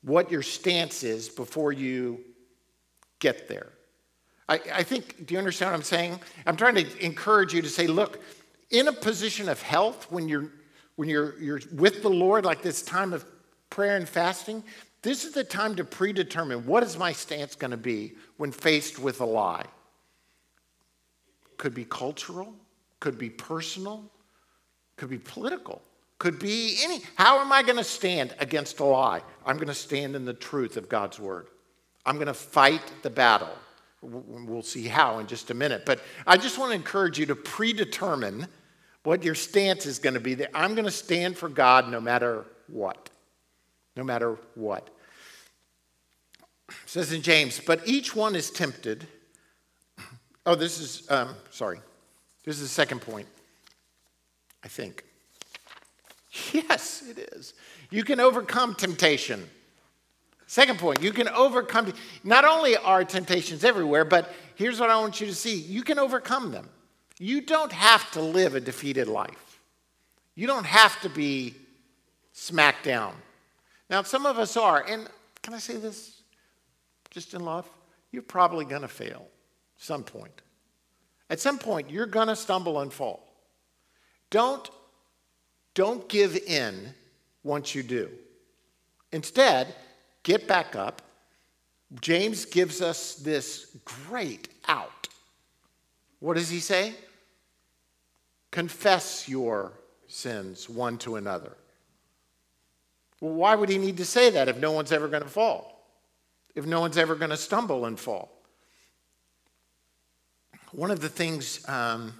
what 0.02 0.30
your 0.30 0.42
stance 0.42 1.02
is 1.02 1.28
before 1.28 1.72
you 1.72 2.20
get 3.18 3.48
there. 3.48 3.72
I, 4.48 4.60
I, 4.72 4.82
think, 4.82 5.26
do 5.26 5.34
you 5.34 5.38
understand 5.38 5.72
what 5.72 5.78
I'm 5.78 5.82
saying? 5.82 6.20
I'm 6.46 6.56
trying 6.56 6.74
to 6.74 7.04
encourage 7.04 7.54
you 7.54 7.62
to 7.62 7.68
say, 7.68 7.86
look, 7.86 8.22
in 8.70 8.88
a 8.88 8.92
position 8.92 9.48
of 9.48 9.60
health, 9.62 10.10
when 10.10 10.28
you're 10.28 10.50
when 10.96 11.08
you're, 11.08 11.38
you're 11.40 11.60
with 11.72 12.02
the 12.02 12.10
Lord, 12.10 12.44
like 12.44 12.62
this 12.62 12.82
time 12.82 13.12
of 13.12 13.24
prayer 13.68 13.96
and 13.96 14.08
fasting, 14.08 14.62
this 15.02 15.24
is 15.24 15.32
the 15.32 15.44
time 15.44 15.74
to 15.76 15.84
predetermine 15.84 16.66
what 16.66 16.82
is 16.82 16.96
my 16.96 17.12
stance 17.12 17.54
going 17.54 17.72
to 17.72 17.76
be 17.76 18.12
when 18.36 18.52
faced 18.52 18.98
with 18.98 19.20
a 19.20 19.24
lie. 19.24 19.66
Could 21.56 21.74
be 21.74 21.84
cultural, 21.84 22.54
could 23.00 23.18
be 23.18 23.28
personal, 23.28 24.10
could 24.96 25.10
be 25.10 25.18
political, 25.18 25.82
could 26.18 26.38
be 26.38 26.78
any. 26.82 27.00
How 27.16 27.40
am 27.40 27.52
I 27.52 27.62
going 27.62 27.76
to 27.76 27.84
stand 27.84 28.34
against 28.38 28.80
a 28.80 28.84
lie? 28.84 29.20
I'm 29.44 29.56
going 29.56 29.68
to 29.68 29.74
stand 29.74 30.16
in 30.16 30.24
the 30.24 30.34
truth 30.34 30.76
of 30.76 30.88
God's 30.88 31.18
word. 31.18 31.48
I'm 32.06 32.16
going 32.16 32.28
to 32.28 32.34
fight 32.34 32.82
the 33.02 33.10
battle. 33.10 33.54
We'll 34.04 34.62
see 34.62 34.86
how 34.86 35.18
in 35.18 35.26
just 35.26 35.50
a 35.50 35.54
minute. 35.54 35.86
But 35.86 36.00
I 36.26 36.36
just 36.36 36.58
want 36.58 36.70
to 36.70 36.76
encourage 36.76 37.18
you 37.18 37.26
to 37.26 37.34
predetermine 37.34 38.46
what 39.02 39.24
your 39.24 39.34
stance 39.34 39.86
is 39.86 39.98
going 39.98 40.14
to 40.14 40.20
be. 40.20 40.34
That 40.34 40.50
I'm 40.54 40.74
going 40.74 40.84
to 40.84 40.90
stand 40.90 41.38
for 41.38 41.48
God 41.48 41.88
no 41.88 42.00
matter 42.00 42.44
what. 42.66 43.10
No 43.96 44.04
matter 44.04 44.36
what. 44.54 44.90
It 46.68 46.74
says 46.86 47.12
in 47.12 47.22
James, 47.22 47.60
but 47.64 47.86
each 47.86 48.14
one 48.14 48.34
is 48.34 48.50
tempted. 48.50 49.06
Oh, 50.46 50.54
this 50.54 50.78
is, 50.78 51.10
um, 51.10 51.34
sorry. 51.50 51.80
This 52.44 52.56
is 52.56 52.62
the 52.62 52.68
second 52.68 53.00
point, 53.00 53.28
I 54.62 54.68
think. 54.68 55.04
Yes, 56.52 57.02
it 57.08 57.30
is. 57.32 57.54
You 57.90 58.04
can 58.04 58.20
overcome 58.20 58.74
temptation. 58.74 59.48
Second 60.46 60.78
point, 60.78 61.02
you 61.02 61.12
can 61.12 61.28
overcome. 61.28 61.92
Not 62.22 62.44
only 62.44 62.76
are 62.76 63.04
temptations 63.04 63.64
everywhere, 63.64 64.04
but 64.04 64.32
here's 64.54 64.78
what 64.78 64.90
I 64.90 65.00
want 65.00 65.20
you 65.20 65.26
to 65.26 65.34
see 65.34 65.56
you 65.56 65.82
can 65.82 65.98
overcome 65.98 66.52
them. 66.52 66.68
You 67.18 67.40
don't 67.40 67.72
have 67.72 68.10
to 68.12 68.20
live 68.20 68.54
a 68.54 68.60
defeated 68.60 69.08
life, 69.08 69.60
you 70.34 70.46
don't 70.46 70.66
have 70.66 71.00
to 71.02 71.08
be 71.08 71.54
smacked 72.32 72.84
down. 72.84 73.14
Now, 73.88 74.02
some 74.02 74.26
of 74.26 74.38
us 74.38 74.56
are, 74.56 74.82
and 74.82 75.08
can 75.42 75.54
I 75.54 75.58
say 75.58 75.76
this 75.76 76.22
just 77.10 77.34
in 77.34 77.44
love? 77.44 77.68
You're 78.10 78.22
probably 78.22 78.64
going 78.64 78.82
to 78.82 78.88
fail 78.88 79.26
some 79.76 80.02
point. 80.02 80.42
At 81.30 81.40
some 81.40 81.58
point, 81.58 81.90
you're 81.90 82.06
going 82.06 82.28
to 82.28 82.36
stumble 82.36 82.80
and 82.80 82.92
fall. 82.92 83.28
Don't, 84.30 84.68
don't 85.74 86.08
give 86.08 86.36
in 86.36 86.94
once 87.42 87.74
you 87.74 87.82
do. 87.82 88.10
Instead, 89.12 89.74
get 90.24 90.48
back 90.48 90.74
up. 90.74 91.00
James 92.00 92.44
gives 92.44 92.82
us 92.82 93.14
this 93.14 93.76
great 93.84 94.48
out. 94.66 95.08
What 96.18 96.36
does 96.36 96.50
he 96.50 96.58
say? 96.58 96.94
Confess 98.50 99.28
your 99.28 99.72
sins 100.08 100.68
one 100.68 100.98
to 100.98 101.16
another. 101.16 101.52
Well, 103.20 103.34
why 103.34 103.54
would 103.54 103.68
he 103.68 103.78
need 103.78 103.98
to 103.98 104.04
say 104.04 104.30
that 104.30 104.48
if 104.48 104.58
no 104.58 104.72
one's 104.72 104.90
ever 104.90 105.06
going 105.06 105.22
to 105.22 105.28
fall? 105.28 105.86
If 106.54 106.66
no 106.66 106.80
one's 106.80 106.98
ever 106.98 107.14
going 107.14 107.30
to 107.30 107.36
stumble 107.36 107.84
and 107.84 107.98
fall? 107.98 108.32
One 110.72 110.90
of 110.90 111.00
the 111.00 111.08
things 111.08 111.66
um, 111.68 112.12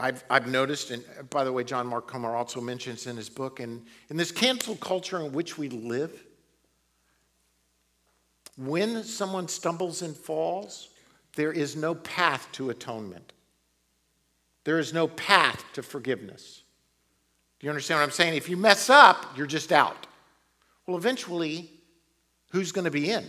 I've, 0.00 0.22
I've 0.30 0.46
noticed, 0.46 0.90
and 0.90 1.04
uh, 1.18 1.22
by 1.24 1.44
the 1.44 1.52
way, 1.52 1.64
John 1.64 1.86
Mark 1.86 2.06
Comer 2.06 2.34
also 2.34 2.60
mentions 2.60 3.06
in 3.06 3.16
his 3.16 3.28
book, 3.28 3.60
and 3.60 3.84
in 4.10 4.16
this 4.16 4.30
cancel 4.30 4.76
culture 4.76 5.20
in 5.20 5.32
which 5.32 5.58
we 5.58 5.68
live, 5.68 6.22
when 8.56 9.02
someone 9.04 9.48
stumbles 9.48 10.02
and 10.02 10.16
falls, 10.16 10.90
there 11.34 11.52
is 11.52 11.76
no 11.76 11.94
path 11.94 12.48
to 12.52 12.70
atonement. 12.70 13.32
There 14.64 14.78
is 14.78 14.92
no 14.92 15.08
path 15.08 15.64
to 15.74 15.82
forgiveness. 15.82 16.62
Do 17.58 17.66
you 17.66 17.70
understand 17.70 17.98
what 17.98 18.04
I'm 18.04 18.10
saying? 18.10 18.34
If 18.34 18.48
you 18.48 18.56
mess 18.56 18.90
up, 18.90 19.36
you're 19.36 19.46
just 19.46 19.72
out. 19.72 20.06
Well, 20.86 20.96
eventually, 20.96 21.70
who's 22.50 22.72
going 22.72 22.84
to 22.84 22.90
be 22.90 23.10
in? 23.10 23.24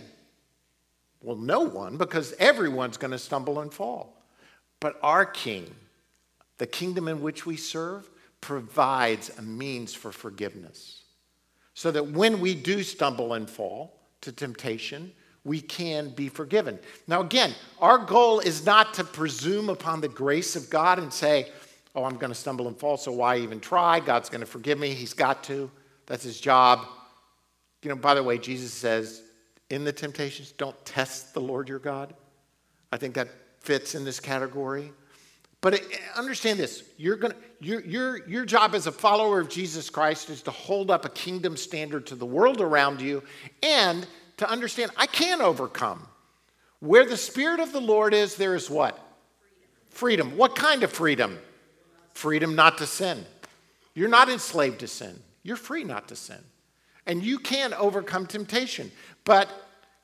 Well, 1.20 1.36
no 1.36 1.60
one, 1.60 1.96
because 1.96 2.32
everyone's 2.38 2.96
going 2.96 3.10
to 3.10 3.18
stumble 3.18 3.60
and 3.60 3.72
fall. 3.72 4.22
But 4.80 4.98
our 5.02 5.26
King, 5.26 5.74
the 6.60 6.66
kingdom 6.66 7.08
in 7.08 7.22
which 7.22 7.46
we 7.46 7.56
serve, 7.56 8.10
provides 8.42 9.30
a 9.38 9.42
means 9.42 9.94
for 9.94 10.12
forgiveness. 10.12 11.04
So 11.72 11.90
that 11.90 12.08
when 12.08 12.38
we 12.38 12.54
do 12.54 12.82
stumble 12.82 13.32
and 13.32 13.48
fall 13.48 13.98
to 14.20 14.30
temptation, 14.30 15.10
we 15.42 15.62
can 15.62 16.10
be 16.10 16.28
forgiven. 16.28 16.78
Now, 17.06 17.22
again, 17.22 17.54
our 17.80 17.96
goal 17.96 18.40
is 18.40 18.66
not 18.66 18.92
to 18.94 19.04
presume 19.04 19.70
upon 19.70 20.02
the 20.02 20.08
grace 20.08 20.54
of 20.54 20.68
God 20.68 20.98
and 20.98 21.10
say, 21.10 21.50
oh, 21.94 22.04
I'm 22.04 22.18
going 22.18 22.30
to 22.30 22.38
stumble 22.38 22.68
and 22.68 22.78
fall, 22.78 22.98
so 22.98 23.10
why 23.10 23.38
even 23.38 23.58
try? 23.58 23.98
God's 23.98 24.28
going 24.28 24.42
to 24.42 24.46
forgive 24.46 24.78
me. 24.78 24.92
He's 24.92 25.14
got 25.14 25.42
to. 25.44 25.70
That's 26.04 26.24
his 26.24 26.38
job. 26.38 26.86
You 27.82 27.88
know, 27.88 27.96
by 27.96 28.14
the 28.14 28.22
way, 28.22 28.36
Jesus 28.36 28.74
says 28.74 29.22
in 29.70 29.84
the 29.84 29.94
temptations, 29.94 30.52
don't 30.52 30.76
test 30.84 31.32
the 31.32 31.40
Lord 31.40 31.70
your 31.70 31.78
God. 31.78 32.12
I 32.92 32.98
think 32.98 33.14
that 33.14 33.28
fits 33.60 33.94
in 33.94 34.04
this 34.04 34.20
category. 34.20 34.92
But 35.60 35.74
eh, 35.74 35.78
understand 36.16 36.58
this 36.58 36.84
you're 36.96 37.16
gonna, 37.16 37.34
your, 37.60 37.80
your, 37.84 38.28
your 38.28 38.44
job 38.44 38.74
as 38.74 38.86
a 38.86 38.92
follower 38.92 39.40
of 39.40 39.48
Jesus 39.48 39.90
Christ 39.90 40.30
is 40.30 40.42
to 40.42 40.50
hold 40.50 40.90
up 40.90 41.04
a 41.04 41.10
kingdom 41.10 41.56
standard 41.56 42.06
to 42.06 42.14
the 42.14 42.26
world 42.26 42.60
around 42.60 43.00
you 43.00 43.22
and 43.62 44.06
to 44.38 44.48
understand 44.48 44.90
I 44.96 45.06
can 45.06 45.40
overcome. 45.40 46.06
Where 46.80 47.04
the 47.04 47.16
Spirit 47.16 47.60
of 47.60 47.72
the 47.72 47.80
Lord 47.80 48.14
is, 48.14 48.36
there 48.36 48.54
is 48.54 48.70
what? 48.70 48.98
Freedom. 49.90 50.28
freedom. 50.28 50.38
What 50.38 50.56
kind 50.56 50.82
of 50.82 50.90
freedom? 50.90 51.38
Freedom 52.14 52.54
not 52.54 52.78
to 52.78 52.86
sin. 52.86 53.24
You're 53.94 54.08
not 54.08 54.30
enslaved 54.30 54.80
to 54.80 54.88
sin. 54.88 55.20
You're 55.42 55.56
free 55.56 55.84
not 55.84 56.08
to 56.08 56.16
sin. 56.16 56.38
And 57.06 57.22
you 57.22 57.38
can 57.38 57.74
overcome 57.74 58.26
temptation. 58.26 58.90
But 59.24 59.50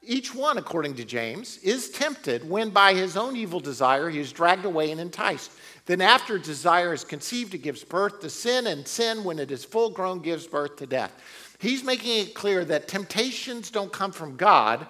each 0.07 0.35
one, 0.35 0.59
according 0.59 0.95
to 0.95 1.05
James, 1.05 1.59
is 1.59 1.91
tempted 1.91 2.49
when 2.49 2.71
by 2.71 2.95
his 2.95 3.17
own 3.17 3.37
evil 3.37 3.61
desire 3.61 4.09
he 4.09 4.19
is 4.19 4.33
dragged 4.33 4.65
away 4.65 4.91
and 4.91 5.01
enticed. 5.01 5.51
Then, 5.87 6.01
after 6.01 6.39
desire 6.39 6.93
is 6.93 7.05
conceived, 7.05 7.55
it 7.55 7.59
gives 7.59 7.85
birth 7.85 8.21
to 8.21 8.31
sin, 8.31 8.67
and 8.67 8.87
sin, 8.87 9.23
when 9.25 9.39
it 9.39 9.51
is 9.51 9.65
full 9.65 9.91
grown, 9.91 10.21
gives 10.21 10.47
birth 10.47 10.77
to 10.77 10.87
death. 10.87 11.13
He's 11.59 11.85
making 11.85 12.19
it 12.19 12.35
clear 12.35 12.65
that 12.65 12.89
temptations 12.89 13.71
don't 13.71 13.93
come 13.93 14.13
from 14.13 14.37
God, 14.37 14.87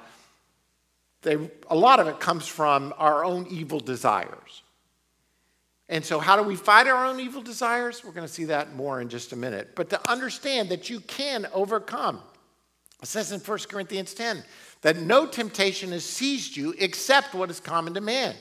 they, 1.23 1.37
a 1.69 1.77
lot 1.77 1.99
of 1.99 2.07
it 2.07 2.21
comes 2.21 2.47
from 2.47 2.95
our 2.99 3.25
own 3.25 3.47
evil 3.51 3.81
desires. 3.81 4.63
And 5.89 6.05
so, 6.05 6.19
how 6.19 6.37
do 6.37 6.43
we 6.43 6.57
fight 6.57 6.87
our 6.87 7.07
own 7.07 7.21
evil 7.21 7.43
desires? 7.43 8.05
We're 8.05 8.13
going 8.13 8.27
to 8.27 8.33
see 8.33 8.47
that 8.47 8.75
more 8.75 9.01
in 9.01 9.09
just 9.09 9.33
a 9.33 9.37
minute. 9.37 9.75
But 9.75 9.91
to 9.91 10.11
understand 10.11 10.69
that 10.71 10.91
you 10.91 11.01
can 11.01 11.47
overcome, 11.53 12.23
it 13.07 13.11
says 13.11 13.31
in 13.31 13.39
1 13.39 13.59
Corinthians 13.69 14.15
10 14.15 14.43
that 14.83 14.97
no 14.97 15.29
temptation 15.29 15.93
has 15.93 16.05
seized 16.05 16.57
you 16.57 16.75
except 16.77 17.37
what 17.37 17.51
is 17.51 17.61
common 17.61 17.95
to 17.95 18.01
man. 18.01 18.35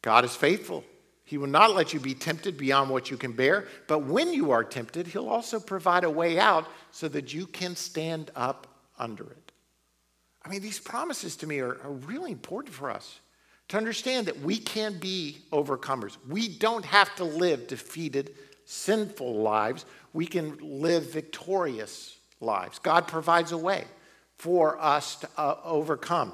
God 0.00 0.24
is 0.24 0.34
faithful. 0.34 0.82
He 1.24 1.36
will 1.36 1.46
not 1.46 1.74
let 1.74 1.92
you 1.92 2.00
be 2.00 2.14
tempted 2.14 2.56
beyond 2.56 2.88
what 2.88 3.10
you 3.10 3.18
can 3.18 3.32
bear. 3.32 3.66
But 3.86 4.04
when 4.04 4.32
you 4.32 4.50
are 4.50 4.64
tempted, 4.64 5.08
He'll 5.08 5.28
also 5.28 5.60
provide 5.60 6.04
a 6.04 6.10
way 6.10 6.38
out 6.38 6.66
so 6.90 7.06
that 7.08 7.34
you 7.34 7.46
can 7.46 7.76
stand 7.76 8.30
up 8.34 8.66
under 8.98 9.24
it. 9.24 9.52
I 10.42 10.48
mean, 10.48 10.62
these 10.62 10.78
promises 10.78 11.36
to 11.36 11.46
me 11.46 11.58
are, 11.58 11.78
are 11.82 11.92
really 11.92 12.32
important 12.32 12.74
for 12.74 12.90
us 12.90 13.20
to 13.68 13.76
understand 13.76 14.26
that 14.28 14.40
we 14.40 14.56
can 14.56 14.98
be 14.98 15.42
overcomers. 15.52 16.16
We 16.26 16.48
don't 16.48 16.86
have 16.86 17.14
to 17.16 17.24
live 17.24 17.66
defeated, 17.66 18.36
sinful 18.64 19.34
lives. 19.34 19.84
We 20.14 20.26
can 20.26 20.56
live 20.62 21.12
victorious 21.12 22.15
lives. 22.40 22.78
God 22.78 23.08
provides 23.08 23.52
a 23.52 23.58
way 23.58 23.84
for 24.38 24.80
us 24.80 25.16
to 25.16 25.28
uh, 25.36 25.56
overcome. 25.64 26.32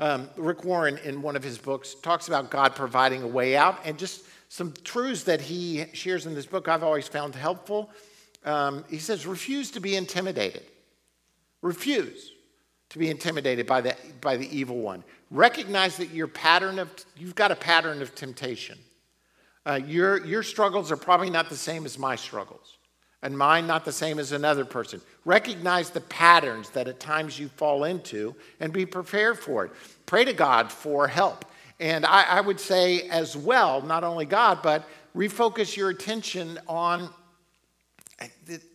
Um, 0.00 0.28
Rick 0.36 0.64
Warren, 0.64 0.98
in 0.98 1.22
one 1.22 1.34
of 1.34 1.42
his 1.42 1.58
books, 1.58 1.94
talks 1.94 2.28
about 2.28 2.50
God 2.50 2.74
providing 2.74 3.22
a 3.22 3.26
way 3.26 3.56
out 3.56 3.80
and 3.84 3.98
just 3.98 4.24
some 4.48 4.72
truths 4.84 5.24
that 5.24 5.40
he 5.40 5.86
shares 5.92 6.26
in 6.26 6.34
this 6.34 6.46
book 6.46 6.68
I've 6.68 6.82
always 6.82 7.08
found 7.08 7.34
helpful. 7.34 7.90
Um, 8.44 8.84
he 8.88 8.98
says, 8.98 9.26
refuse 9.26 9.70
to 9.72 9.80
be 9.80 9.96
intimidated. 9.96 10.64
Refuse 11.60 12.32
to 12.90 12.98
be 12.98 13.10
intimidated 13.10 13.66
by 13.66 13.80
the, 13.80 13.96
by 14.20 14.36
the 14.36 14.56
evil 14.56 14.78
one. 14.78 15.04
Recognize 15.30 15.96
that 15.98 16.10
your 16.10 16.28
pattern 16.28 16.78
of, 16.78 16.90
you've 17.16 17.34
got 17.34 17.50
a 17.50 17.56
pattern 17.56 18.00
of 18.00 18.14
temptation. 18.14 18.78
Uh, 19.66 19.80
your, 19.86 20.24
your 20.24 20.42
struggles 20.42 20.90
are 20.90 20.96
probably 20.96 21.28
not 21.28 21.50
the 21.50 21.56
same 21.56 21.84
as 21.84 21.98
my 21.98 22.16
struggles, 22.16 22.77
and 23.22 23.36
mine 23.36 23.66
not 23.66 23.84
the 23.84 23.92
same 23.92 24.18
as 24.18 24.32
another 24.32 24.64
person. 24.64 25.00
Recognize 25.24 25.90
the 25.90 26.00
patterns 26.02 26.70
that 26.70 26.88
at 26.88 27.00
times 27.00 27.38
you 27.38 27.48
fall 27.48 27.84
into 27.84 28.34
and 28.60 28.72
be 28.72 28.86
prepared 28.86 29.38
for 29.38 29.64
it. 29.64 29.72
Pray 30.06 30.24
to 30.24 30.32
God 30.32 30.70
for 30.70 31.08
help. 31.08 31.44
And 31.80 32.06
I, 32.06 32.22
I 32.24 32.40
would 32.40 32.60
say 32.60 33.08
as 33.08 33.36
well, 33.36 33.82
not 33.82 34.04
only 34.04 34.24
God, 34.24 34.60
but 34.62 34.88
refocus 35.16 35.76
your 35.76 35.90
attention 35.90 36.58
on 36.68 37.10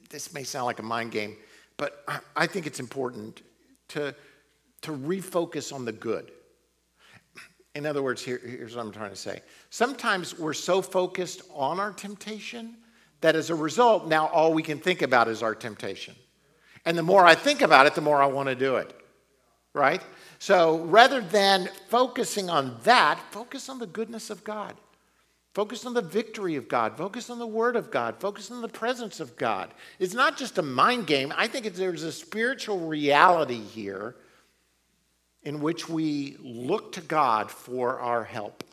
this 0.10 0.34
may 0.34 0.44
sound 0.44 0.66
like 0.68 0.80
a 0.80 0.84
mind 0.84 1.12
game, 1.12 1.36
but 1.76 2.06
I 2.36 2.46
think 2.46 2.68
it's 2.68 2.80
important 2.80 3.42
to, 3.90 4.16
to 4.82 4.92
refocus 4.92 5.74
on 5.74 5.86
the 5.86 5.92
good. 5.92 6.32
In 7.76 7.88
other 7.88 8.04
words, 8.04 8.22
here, 8.22 8.40
here's 8.46 8.76
what 8.76 8.86
I'm 8.86 8.92
trying 8.92 9.10
to 9.10 9.16
say. 9.16 9.42
Sometimes 9.72 10.38
we're 10.38 10.54
so 10.54 10.82
focused 10.82 11.42
on 11.52 11.80
our 11.80 11.92
temptation 11.92 12.78
that 13.24 13.38
as 13.38 13.50
a 13.50 13.56
result, 13.56 14.06
now 14.06 14.28
all 14.28 14.54
we 14.54 14.62
can 14.62 14.78
think 14.78 15.02
about 15.02 15.30
is 15.30 15.42
our 15.42 15.56
temptation. 15.56 16.14
And 16.84 16.98
the 16.98 17.04
more 17.04 17.26
I 17.26 17.36
think 17.36 17.62
about 17.62 17.86
it, 17.86 17.96
the 17.96 18.02
more 18.02 18.22
I 18.22 18.26
want 18.26 18.50
to 18.50 18.56
do 18.56 18.76
it. 18.76 18.94
Right? 19.74 20.02
So 20.40 20.80
rather 20.80 21.22
than 21.22 21.70
focusing 21.88 22.50
on 22.50 22.76
that, 22.84 23.18
focus 23.32 23.70
on 23.70 23.80
the 23.80 23.88
goodness 23.88 24.30
of 24.30 24.44
God. 24.44 24.76
Focus 25.54 25.86
on 25.86 25.94
the 25.94 26.02
victory 26.02 26.58
of 26.58 26.68
God. 26.68 26.98
Focus 26.98 27.30
on 27.30 27.40
the 27.40 27.48
Word 27.48 27.78
of 27.78 27.92
God. 27.92 28.20
Focus 28.20 28.52
on 28.52 28.62
the 28.62 28.68
presence 28.68 29.22
of 29.22 29.38
God. 29.38 29.74
It's 30.00 30.14
not 30.14 30.36
just 30.36 30.58
a 30.58 30.62
mind 30.62 31.08
game. 31.08 31.32
I 31.38 31.48
think 31.48 31.74
there's 31.74 32.04
a 32.04 32.12
spiritual 32.12 32.80
reality 32.88 33.62
here 33.62 34.18
in 35.44 35.62
which 35.62 35.88
we 35.88 36.36
look 36.42 36.92
to 36.94 37.02
God 37.02 37.50
for 37.50 38.02
our 38.02 38.26
help. 38.26 38.66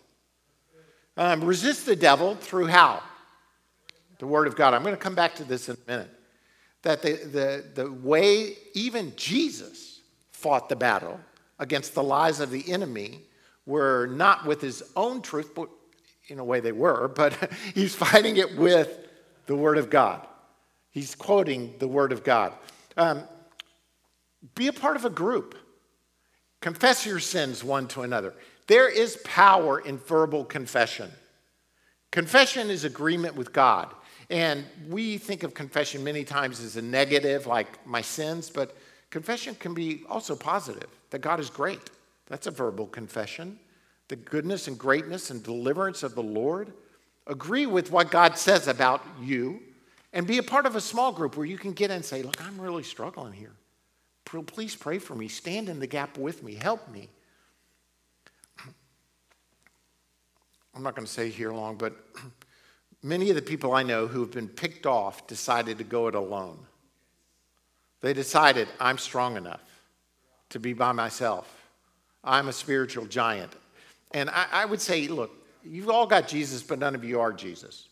Um, 1.16 1.44
resist 1.44 1.86
the 1.86 1.94
devil 1.94 2.34
through 2.34 2.66
how? 2.66 3.02
The 4.20 4.26
Word 4.26 4.46
of 4.46 4.54
God. 4.54 4.74
I'm 4.74 4.82
going 4.82 4.94
to 4.94 5.00
come 5.00 5.14
back 5.14 5.34
to 5.36 5.44
this 5.44 5.68
in 5.68 5.76
a 5.76 5.90
minute. 5.90 6.10
That 6.82 7.02
the, 7.02 7.12
the, 7.12 7.64
the 7.82 7.90
way 7.90 8.54
even 8.74 9.14
Jesus 9.16 10.00
fought 10.30 10.68
the 10.68 10.76
battle 10.76 11.18
against 11.58 11.94
the 11.94 12.02
lies 12.02 12.38
of 12.40 12.50
the 12.50 12.70
enemy 12.70 13.22
were 13.66 14.06
not 14.06 14.46
with 14.46 14.60
his 14.60 14.82
own 14.94 15.22
truth, 15.22 15.54
but 15.54 15.68
in 16.28 16.38
a 16.38 16.44
way 16.44 16.60
they 16.60 16.72
were, 16.72 17.08
but 17.08 17.50
he's 17.74 17.94
fighting 17.94 18.36
it 18.36 18.56
with 18.56 19.08
the 19.46 19.56
Word 19.56 19.78
of 19.78 19.88
God. 19.88 20.26
He's 20.90 21.14
quoting 21.14 21.74
the 21.78 21.88
Word 21.88 22.12
of 22.12 22.22
God. 22.22 22.52
Um, 22.98 23.22
be 24.54 24.68
a 24.68 24.72
part 24.72 24.96
of 24.96 25.06
a 25.06 25.10
group. 25.10 25.56
Confess 26.60 27.06
your 27.06 27.20
sins 27.20 27.64
one 27.64 27.88
to 27.88 28.02
another. 28.02 28.34
There 28.66 28.88
is 28.88 29.18
power 29.24 29.80
in 29.80 29.96
verbal 29.96 30.44
confession. 30.44 31.10
Confession 32.10 32.70
is 32.70 32.84
agreement 32.84 33.34
with 33.34 33.52
God. 33.52 33.94
And 34.30 34.64
we 34.88 35.18
think 35.18 35.42
of 35.42 35.54
confession 35.54 36.04
many 36.04 36.22
times 36.22 36.60
as 36.60 36.76
a 36.76 36.82
negative, 36.82 37.46
like 37.46 37.84
my 37.84 38.00
sins, 38.00 38.48
but 38.48 38.76
confession 39.10 39.56
can 39.56 39.74
be 39.74 40.04
also 40.08 40.36
positive, 40.36 40.88
that 41.10 41.18
God 41.18 41.40
is 41.40 41.50
great. 41.50 41.90
That's 42.26 42.46
a 42.46 42.52
verbal 42.52 42.86
confession. 42.86 43.58
The 44.06 44.14
goodness 44.16 44.68
and 44.68 44.78
greatness 44.78 45.30
and 45.30 45.42
deliverance 45.42 46.04
of 46.04 46.14
the 46.14 46.22
Lord. 46.22 46.72
Agree 47.26 47.66
with 47.66 47.90
what 47.90 48.12
God 48.12 48.38
says 48.38 48.68
about 48.68 49.04
you 49.20 49.60
and 50.12 50.26
be 50.26 50.38
a 50.38 50.42
part 50.42 50.64
of 50.64 50.76
a 50.76 50.80
small 50.80 51.12
group 51.12 51.36
where 51.36 51.46
you 51.46 51.58
can 51.58 51.72
get 51.72 51.90
in 51.90 51.96
and 51.96 52.04
say, 52.04 52.22
Look, 52.22 52.40
I'm 52.44 52.60
really 52.60 52.82
struggling 52.82 53.32
here. 53.32 53.52
Please 54.24 54.76
pray 54.76 54.98
for 54.98 55.16
me. 55.16 55.26
Stand 55.26 55.68
in 55.68 55.80
the 55.80 55.86
gap 55.86 56.16
with 56.16 56.42
me. 56.44 56.54
Help 56.54 56.88
me. 56.88 57.08
I'm 60.74 60.82
not 60.84 60.94
going 60.94 61.06
to 61.06 61.12
say 61.12 61.30
here 61.30 61.52
long, 61.52 61.76
but 61.76 61.94
many 63.02 63.30
of 63.30 63.36
the 63.36 63.42
people 63.42 63.72
I 63.72 63.82
know 63.82 64.06
who 64.06 64.20
have 64.20 64.30
been 64.30 64.48
picked 64.48 64.86
off 64.86 65.26
decided 65.26 65.78
to 65.78 65.84
go 65.84 66.08
it 66.08 66.14
alone. 66.14 66.58
They 68.00 68.12
decided, 68.12 68.68
I'm 68.78 68.98
strong 68.98 69.36
enough 69.36 69.62
to 70.50 70.58
be 70.58 70.72
by 70.72 70.92
myself. 70.92 71.48
I'm 72.24 72.48
a 72.48 72.52
spiritual 72.52 73.06
giant. 73.06 73.52
And 74.12 74.30
I, 74.30 74.46
I 74.52 74.64
would 74.64 74.80
say, 74.80 75.08
look, 75.08 75.30
you've 75.64 75.90
all 75.90 76.06
got 76.06 76.28
Jesus, 76.28 76.62
but 76.62 76.78
none 76.78 76.94
of 76.94 77.04
you 77.04 77.20
are 77.20 77.32
Jesus. 77.32 77.88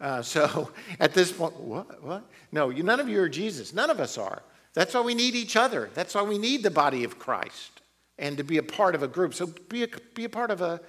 Uh, 0.00 0.22
so 0.22 0.70
at 1.00 1.14
this 1.14 1.32
point, 1.32 1.58
what? 1.60 2.02
What? 2.02 2.24
No, 2.52 2.70
you, 2.70 2.82
none 2.82 3.00
of 3.00 3.08
you 3.08 3.20
are 3.20 3.28
Jesus. 3.28 3.72
None 3.72 3.90
of 3.90 4.00
us 4.00 4.18
are. 4.18 4.42
That's 4.74 4.94
why 4.94 5.02
we 5.02 5.14
need 5.14 5.34
each 5.34 5.56
other. 5.56 5.90
That's 5.94 6.14
why 6.14 6.22
we 6.22 6.36
need 6.36 6.62
the 6.62 6.70
body 6.70 7.04
of 7.04 7.18
Christ 7.18 7.80
and 8.18 8.36
to 8.36 8.44
be 8.44 8.58
a 8.58 8.62
part 8.62 8.94
of 8.94 9.02
a 9.02 9.08
group. 9.08 9.34
So 9.34 9.46
be 9.46 9.84
a, 9.84 9.88
be 10.14 10.24
a 10.24 10.28
part 10.28 10.50
of 10.50 10.60
a 10.60 10.80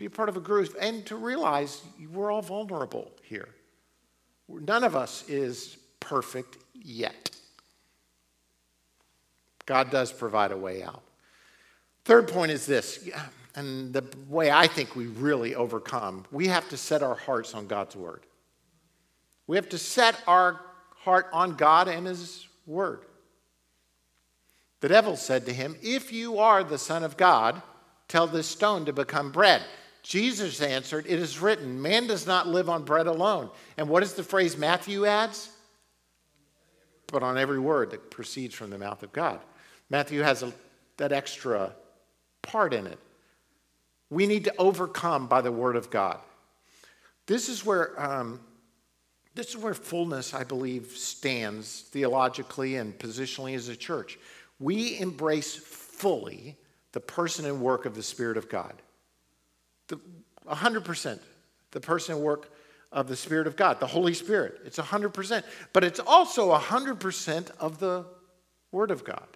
be 0.00 0.06
a 0.06 0.10
part 0.10 0.30
of 0.30 0.36
a 0.38 0.40
group 0.40 0.74
and 0.80 1.04
to 1.04 1.14
realize 1.14 1.82
we're 2.10 2.32
all 2.32 2.40
vulnerable 2.40 3.10
here. 3.22 3.50
None 4.48 4.82
of 4.82 4.96
us 4.96 5.28
is 5.28 5.76
perfect 6.00 6.56
yet. 6.72 7.30
God 9.66 9.90
does 9.90 10.10
provide 10.10 10.52
a 10.52 10.56
way 10.56 10.82
out. 10.82 11.02
Third 12.06 12.28
point 12.28 12.50
is 12.50 12.64
this, 12.64 13.10
and 13.54 13.92
the 13.92 14.02
way 14.26 14.50
I 14.50 14.66
think 14.66 14.96
we 14.96 15.06
really 15.06 15.54
overcome, 15.54 16.24
we 16.32 16.48
have 16.48 16.66
to 16.70 16.78
set 16.78 17.02
our 17.02 17.14
hearts 17.14 17.54
on 17.54 17.66
God's 17.66 17.94
word. 17.94 18.24
We 19.46 19.56
have 19.56 19.68
to 19.68 19.78
set 19.78 20.18
our 20.26 20.60
heart 20.96 21.28
on 21.30 21.56
God 21.56 21.88
and 21.88 22.06
His 22.06 22.48
word. 22.66 23.00
The 24.80 24.88
devil 24.88 25.16
said 25.18 25.44
to 25.44 25.52
him, 25.52 25.76
If 25.82 26.10
you 26.10 26.38
are 26.38 26.64
the 26.64 26.78
Son 26.78 27.04
of 27.04 27.18
God, 27.18 27.60
tell 28.08 28.26
this 28.26 28.46
stone 28.46 28.86
to 28.86 28.94
become 28.94 29.30
bread. 29.30 29.62
Jesus 30.02 30.60
answered, 30.60 31.06
It 31.08 31.18
is 31.18 31.40
written, 31.40 31.80
man 31.80 32.06
does 32.06 32.26
not 32.26 32.48
live 32.48 32.68
on 32.68 32.84
bread 32.84 33.06
alone. 33.06 33.50
And 33.76 33.88
what 33.88 34.02
is 34.02 34.14
the 34.14 34.22
phrase 34.22 34.56
Matthew 34.56 35.06
adds? 35.06 35.50
But 37.08 37.22
on 37.22 37.36
every 37.36 37.58
word 37.58 37.90
that 37.90 38.10
proceeds 38.10 38.54
from 38.54 38.70
the 38.70 38.78
mouth 38.78 39.02
of 39.02 39.12
God. 39.12 39.40
Matthew 39.88 40.22
has 40.22 40.42
a, 40.42 40.52
that 40.96 41.12
extra 41.12 41.74
part 42.42 42.72
in 42.72 42.86
it. 42.86 42.98
We 44.08 44.26
need 44.26 44.44
to 44.44 44.54
overcome 44.58 45.26
by 45.26 45.40
the 45.40 45.52
word 45.52 45.76
of 45.76 45.90
God. 45.90 46.18
This 47.26 47.48
is 47.48 47.64
where 47.64 48.00
um, 48.00 48.40
this 49.34 49.50
is 49.50 49.56
where 49.56 49.74
fullness, 49.74 50.34
I 50.34 50.42
believe, 50.42 50.88
stands 50.88 51.82
theologically 51.82 52.76
and 52.76 52.98
positionally 52.98 53.54
as 53.54 53.68
a 53.68 53.76
church 53.76 54.18
we 54.60 54.98
embrace 55.00 55.56
fully 55.56 56.56
the 56.92 57.00
person 57.00 57.46
and 57.46 57.60
work 57.60 57.86
of 57.86 57.94
the 57.94 58.02
Spirit 58.02 58.36
of 58.36 58.48
God. 58.48 58.74
The, 59.90 60.00
100%. 60.48 61.20
The 61.72 61.80
person 61.80 62.16
and 62.16 62.24
work 62.24 62.50
of 62.92 63.06
the 63.06 63.16
Spirit 63.16 63.46
of 63.46 63.56
God, 63.56 63.78
the 63.78 63.86
Holy 63.86 64.14
Spirit. 64.14 64.60
It's 64.64 64.78
100%. 64.78 65.44
But 65.72 65.84
it's 65.84 66.00
also 66.00 66.52
100% 66.56 67.50
of 67.58 67.78
the 67.78 68.06
Word 68.72 68.90
of 68.90 69.04
God. 69.04 69.26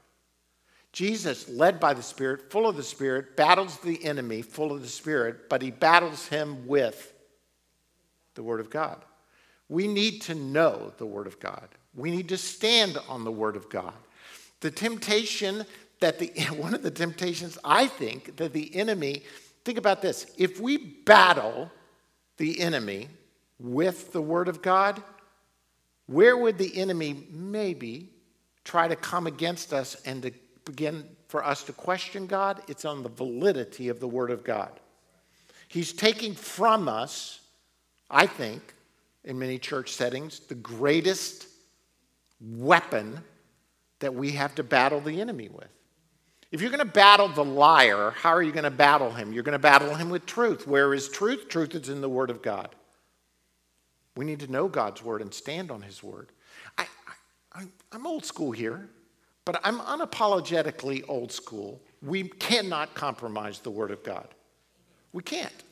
Jesus, 0.92 1.48
led 1.48 1.80
by 1.80 1.92
the 1.92 2.02
Spirit, 2.02 2.50
full 2.50 2.68
of 2.68 2.76
the 2.76 2.82
Spirit, 2.82 3.36
battles 3.36 3.78
the 3.78 4.04
enemy, 4.04 4.42
full 4.42 4.72
of 4.72 4.80
the 4.80 4.88
Spirit, 4.88 5.48
but 5.48 5.60
he 5.60 5.70
battles 5.70 6.28
him 6.28 6.66
with 6.66 7.12
the 8.34 8.42
Word 8.42 8.60
of 8.60 8.70
God. 8.70 9.04
We 9.68 9.88
need 9.88 10.22
to 10.22 10.34
know 10.34 10.92
the 10.98 11.06
Word 11.06 11.26
of 11.26 11.40
God. 11.40 11.68
We 11.94 12.10
need 12.10 12.28
to 12.28 12.36
stand 12.36 12.98
on 13.08 13.24
the 13.24 13.32
Word 13.32 13.56
of 13.56 13.68
God. 13.68 13.94
The 14.60 14.70
temptation 14.70 15.64
that 16.00 16.18
the 16.18 16.28
one 16.56 16.74
of 16.74 16.82
the 16.82 16.90
temptations 16.90 17.58
I 17.64 17.86
think 17.86 18.36
that 18.36 18.52
the 18.52 18.74
enemy 18.76 19.22
think 19.64 19.78
about 19.78 20.02
this. 20.02 20.26
If 20.36 20.60
we 20.60 20.76
battle 20.76 21.70
the 22.36 22.60
enemy 22.60 23.08
with 23.58 24.12
the 24.12 24.22
word 24.22 24.48
of 24.48 24.62
God, 24.62 25.02
where 26.06 26.36
would 26.36 26.58
the 26.58 26.76
enemy 26.76 27.26
maybe 27.30 28.10
try 28.64 28.88
to 28.88 28.96
come 28.96 29.26
against 29.26 29.72
us 29.72 29.96
and 30.04 30.22
to 30.22 30.32
begin 30.64 31.04
for 31.28 31.44
us 31.44 31.62
to 31.64 31.72
question 31.72 32.26
God? 32.26 32.62
It's 32.68 32.84
on 32.84 33.02
the 33.02 33.08
validity 33.08 33.88
of 33.88 34.00
the 34.00 34.08
word 34.08 34.30
of 34.30 34.44
God. 34.44 34.80
He's 35.68 35.92
taking 35.92 36.34
from 36.34 36.88
us, 36.88 37.40
I 38.10 38.26
think, 38.26 38.74
in 39.24 39.38
many 39.38 39.58
church 39.58 39.92
settings, 39.92 40.40
the 40.40 40.54
greatest 40.54 41.46
weapon 42.40 43.20
that 44.00 44.14
we 44.14 44.32
have 44.32 44.54
to 44.56 44.62
battle 44.62 45.00
the 45.00 45.20
enemy 45.20 45.48
with. 45.48 45.68
If 46.54 46.60
you're 46.60 46.70
going 46.70 46.78
to 46.78 46.84
battle 46.84 47.26
the 47.26 47.44
liar, 47.44 48.12
how 48.12 48.30
are 48.30 48.40
you 48.40 48.52
going 48.52 48.62
to 48.62 48.70
battle 48.70 49.10
him? 49.10 49.32
You're 49.32 49.42
going 49.42 49.54
to 49.54 49.58
battle 49.58 49.92
him 49.92 50.08
with 50.08 50.24
truth. 50.24 50.68
Where 50.68 50.94
is 50.94 51.08
truth? 51.08 51.48
Truth 51.48 51.74
is 51.74 51.88
in 51.88 52.00
the 52.00 52.08
Word 52.08 52.30
of 52.30 52.42
God. 52.42 52.68
We 54.14 54.24
need 54.24 54.38
to 54.38 54.46
know 54.46 54.68
God's 54.68 55.02
Word 55.02 55.20
and 55.20 55.34
stand 55.34 55.72
on 55.72 55.82
His 55.82 56.00
Word. 56.00 56.28
I, 56.78 56.86
I, 57.52 57.64
I'm 57.90 58.06
old 58.06 58.24
school 58.24 58.52
here, 58.52 58.88
but 59.44 59.60
I'm 59.64 59.80
unapologetically 59.80 61.02
old 61.08 61.32
school. 61.32 61.82
We 62.00 62.22
cannot 62.28 62.94
compromise 62.94 63.58
the 63.58 63.72
Word 63.72 63.90
of 63.90 64.04
God. 64.04 64.28
We 65.12 65.24
can't. 65.24 65.64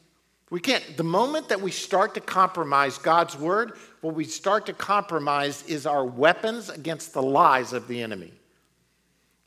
We 0.50 0.58
can't. 0.58 0.96
The 0.96 1.04
moment 1.04 1.48
that 1.50 1.60
we 1.60 1.70
start 1.70 2.12
to 2.14 2.20
compromise 2.20 2.98
God's 2.98 3.38
word, 3.38 3.74
what 4.00 4.16
we 4.16 4.24
start 4.24 4.66
to 4.66 4.72
compromise 4.72 5.62
is 5.68 5.86
our 5.86 6.04
weapons 6.04 6.70
against 6.70 7.14
the 7.14 7.22
lies 7.22 7.72
of 7.72 7.86
the 7.86 8.02
enemy. 8.02 8.32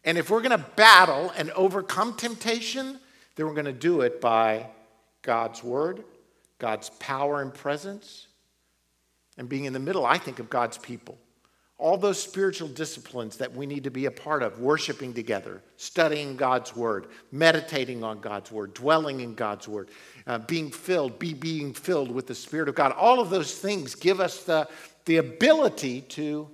And 0.05 0.19
if 0.19 0.29
we're 0.29 0.41
going 0.41 0.57
to 0.57 0.65
battle 0.75 1.33
and 1.35 1.49
overcome 1.51 2.13
temptation, 2.13 2.99
then 3.35 3.47
we're 3.47 3.53
going 3.53 3.65
to 3.65 3.73
do 3.73 4.01
it 4.01 4.21
by 4.21 4.67
God's 5.23 5.63
word, 5.63 6.03
God's 6.59 6.91
power 6.91 7.41
and 7.41 7.51
presence, 7.51 8.27
and 9.37 9.49
being 9.49 9.65
in 9.65 9.73
the 9.73 9.79
middle, 9.79 10.05
I 10.05 10.19
think, 10.19 10.39
of 10.39 10.49
God's 10.49 10.77
people. 10.77 11.17
All 11.77 11.97
those 11.97 12.21
spiritual 12.21 12.69
disciplines 12.69 13.35
that 13.37 13.53
we 13.53 13.65
need 13.65 13.83
to 13.83 13.91
be 13.91 14.05
a 14.05 14.11
part 14.11 14.43
of, 14.43 14.59
worshiping 14.59 15.13
together, 15.13 15.61
studying 15.75 16.37
God's 16.37 16.73
word, 16.73 17.07
meditating 17.33 18.01
on 18.01 18.21
God's 18.21 18.49
word, 18.49 18.73
dwelling 18.73 19.19
in 19.19 19.33
God's 19.33 19.67
word, 19.67 19.89
uh, 20.25 20.37
being 20.37 20.71
filled, 20.71 21.19
be 21.19 21.33
being 21.33 21.73
filled 21.73 22.11
with 22.11 22.27
the 22.27 22.35
Spirit 22.35 22.69
of 22.69 22.75
God. 22.75 22.93
All 22.93 23.19
of 23.19 23.29
those 23.29 23.57
things 23.57 23.93
give 23.93 24.21
us 24.21 24.43
the, 24.43 24.69
the 25.03 25.17
ability 25.17 26.01
to, 26.01 26.47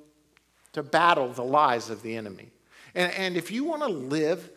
to 0.74 0.82
battle 0.82 1.28
the 1.28 1.44
lies 1.44 1.92
of 1.92 2.02
the 2.02 2.16
enemy. 2.16 2.50
And, 2.96 3.12
and 3.14 3.38
if 3.38 3.52
you 3.52 3.64
want 3.64 3.82
to 3.82 3.88
live 3.88 4.50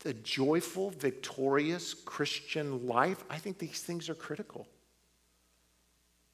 the 0.00 0.14
joyful, 0.14 0.90
victorious 0.90 1.94
Christian 1.94 2.86
life, 2.86 3.24
I 3.30 3.38
think 3.38 3.58
these 3.58 3.82
things 3.82 4.08
are 4.08 4.14
critical. 4.14 4.68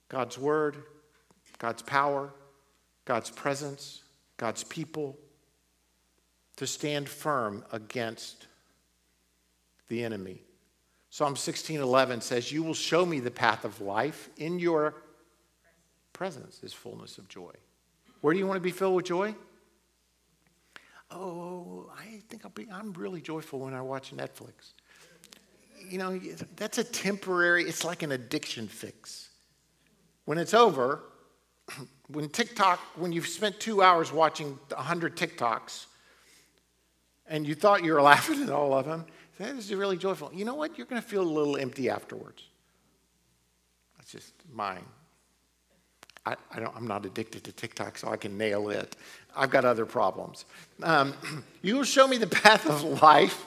God's 0.08 0.36
word, 0.36 0.76
God's 1.58 1.82
power, 1.82 2.32
God's 3.04 3.30
presence, 3.30 4.02
God's 4.36 4.64
people, 4.64 5.16
to 6.56 6.66
stand 6.66 7.08
firm 7.08 7.64
against 7.72 8.48
the 9.88 10.02
enemy. 10.02 10.42
Psalm 11.10 11.34
16:11 11.36 12.20
says, 12.20 12.52
"You 12.52 12.62
will 12.62 12.74
show 12.74 13.04
me 13.04 13.20
the 13.20 13.30
path 13.30 13.64
of 13.64 13.80
life. 13.80 14.30
In 14.36 14.58
your 14.58 14.94
presence 16.12 16.62
is 16.62 16.72
fullness 16.72 17.18
of 17.18 17.28
joy." 17.28 17.52
Where 18.20 18.32
do 18.34 18.38
you 18.38 18.46
want 18.46 18.56
to 18.56 18.62
be 18.62 18.70
filled 18.70 18.94
with 18.96 19.06
joy? 19.06 19.34
Oh, 21.10 21.90
I 21.98 22.20
think 22.28 22.44
I'll 22.44 22.50
be 22.50 22.68
I'm 22.72 22.92
really 22.92 23.20
joyful 23.20 23.58
when 23.60 23.74
I 23.74 23.82
watch 23.82 24.12
Netflix. 24.14 24.72
You 25.88 25.98
know, 25.98 26.20
that's 26.56 26.78
a 26.78 26.84
temporary, 26.84 27.64
it's 27.64 27.84
like 27.84 28.02
an 28.02 28.12
addiction 28.12 28.68
fix. 28.68 29.30
When 30.24 30.38
it's 30.38 30.54
over, 30.54 31.02
when 32.08 32.28
TikTok, 32.28 32.78
when 32.96 33.12
you've 33.12 33.26
spent 33.26 33.58
two 33.58 33.82
hours 33.82 34.12
watching 34.12 34.58
100 34.68 35.16
TikToks 35.16 35.86
and 37.26 37.46
you 37.46 37.54
thought 37.54 37.82
you 37.82 37.92
were 37.92 38.02
laughing 38.12 38.42
at 38.42 38.50
all 38.50 38.74
of 38.74 38.86
them, 38.86 39.06
that 39.38 39.56
is 39.56 39.74
really 39.74 39.96
joyful. 39.96 40.30
You 40.34 40.44
know 40.44 40.54
what? 40.54 40.76
You're 40.76 40.86
going 40.86 41.00
to 41.00 41.08
feel 41.08 41.22
a 41.22 41.24
little 41.24 41.56
empty 41.56 41.88
afterwards. 41.88 42.44
That's 43.96 44.12
just 44.12 44.34
mine. 44.52 44.84
I, 46.30 46.60
I 46.60 46.76
am 46.76 46.86
not 46.86 47.04
addicted 47.04 47.44
to 47.44 47.52
TikTok, 47.52 47.98
so 47.98 48.08
I 48.08 48.16
can 48.16 48.36
nail 48.38 48.70
it. 48.70 48.96
I've 49.36 49.50
got 49.50 49.64
other 49.64 49.86
problems. 49.86 50.44
Um, 50.82 51.14
you 51.62 51.76
will 51.76 51.84
show 51.84 52.06
me 52.06 52.18
the 52.18 52.26
path 52.26 52.68
of 52.68 53.02
life. 53.02 53.46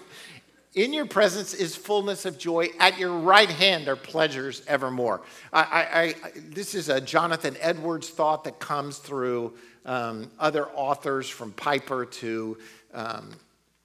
In 0.76 0.92
your 0.92 1.06
presence 1.06 1.54
is 1.54 1.76
fullness 1.76 2.26
of 2.26 2.40
joy. 2.40 2.70
At 2.80 2.98
your 2.98 3.20
right 3.20 3.50
hand 3.50 3.88
are 3.88 3.96
pleasures 3.96 4.64
evermore. 4.68 5.22
I, 5.52 5.62
I, 5.62 6.02
I, 6.02 6.32
this 6.50 6.74
is 6.74 6.90
a 6.90 7.00
Jonathan 7.00 7.56
Edwards 7.60 8.10
thought 8.10 8.44
that 8.46 8.60
comes 8.60 8.98
through 8.98 9.54
um, 9.86 10.32
other 10.40 10.68
authors, 10.70 11.30
from 11.30 11.52
Piper 11.52 12.06
to 12.06 12.58
um, 12.94 13.32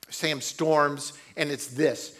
Sam 0.08 0.40
Storms, 0.40 1.12
and 1.36 1.50
it's 1.50 1.66
this. 1.66 2.16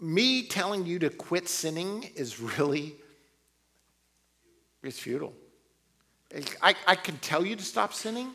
Me 0.00 0.46
telling 0.46 0.86
you 0.86 0.98
to 1.00 1.10
quit 1.10 1.48
sinning 1.48 2.10
is 2.14 2.38
really, 2.40 2.94
it's 4.82 4.98
futile. 4.98 5.32
I, 6.62 6.74
I 6.86 6.96
can 6.96 7.18
tell 7.18 7.44
you 7.44 7.56
to 7.56 7.62
stop 7.62 7.92
sinning, 7.92 8.32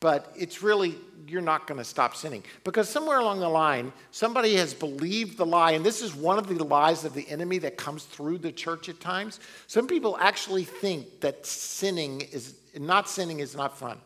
but 0.00 0.32
it's 0.36 0.62
really, 0.62 0.96
you're 1.26 1.42
not 1.42 1.66
going 1.66 1.78
to 1.78 1.84
stop 1.84 2.16
sinning. 2.16 2.42
Because 2.64 2.88
somewhere 2.88 3.18
along 3.18 3.40
the 3.40 3.48
line, 3.48 3.92
somebody 4.10 4.54
has 4.56 4.72
believed 4.74 5.36
the 5.36 5.46
lie, 5.46 5.72
and 5.72 5.84
this 5.84 6.02
is 6.02 6.14
one 6.14 6.38
of 6.38 6.48
the 6.48 6.64
lies 6.64 7.04
of 7.04 7.14
the 7.14 7.28
enemy 7.28 7.58
that 7.58 7.76
comes 7.76 8.04
through 8.04 8.38
the 8.38 8.50
church 8.50 8.88
at 8.88 8.98
times. 8.98 9.40
Some 9.66 9.86
people 9.86 10.16
actually 10.18 10.64
think 10.64 11.20
that 11.20 11.46
sinning 11.46 12.22
is, 12.32 12.56
not 12.78 13.08
sinning 13.08 13.40
is 13.40 13.54
not 13.54 13.78
fun. 13.78 13.98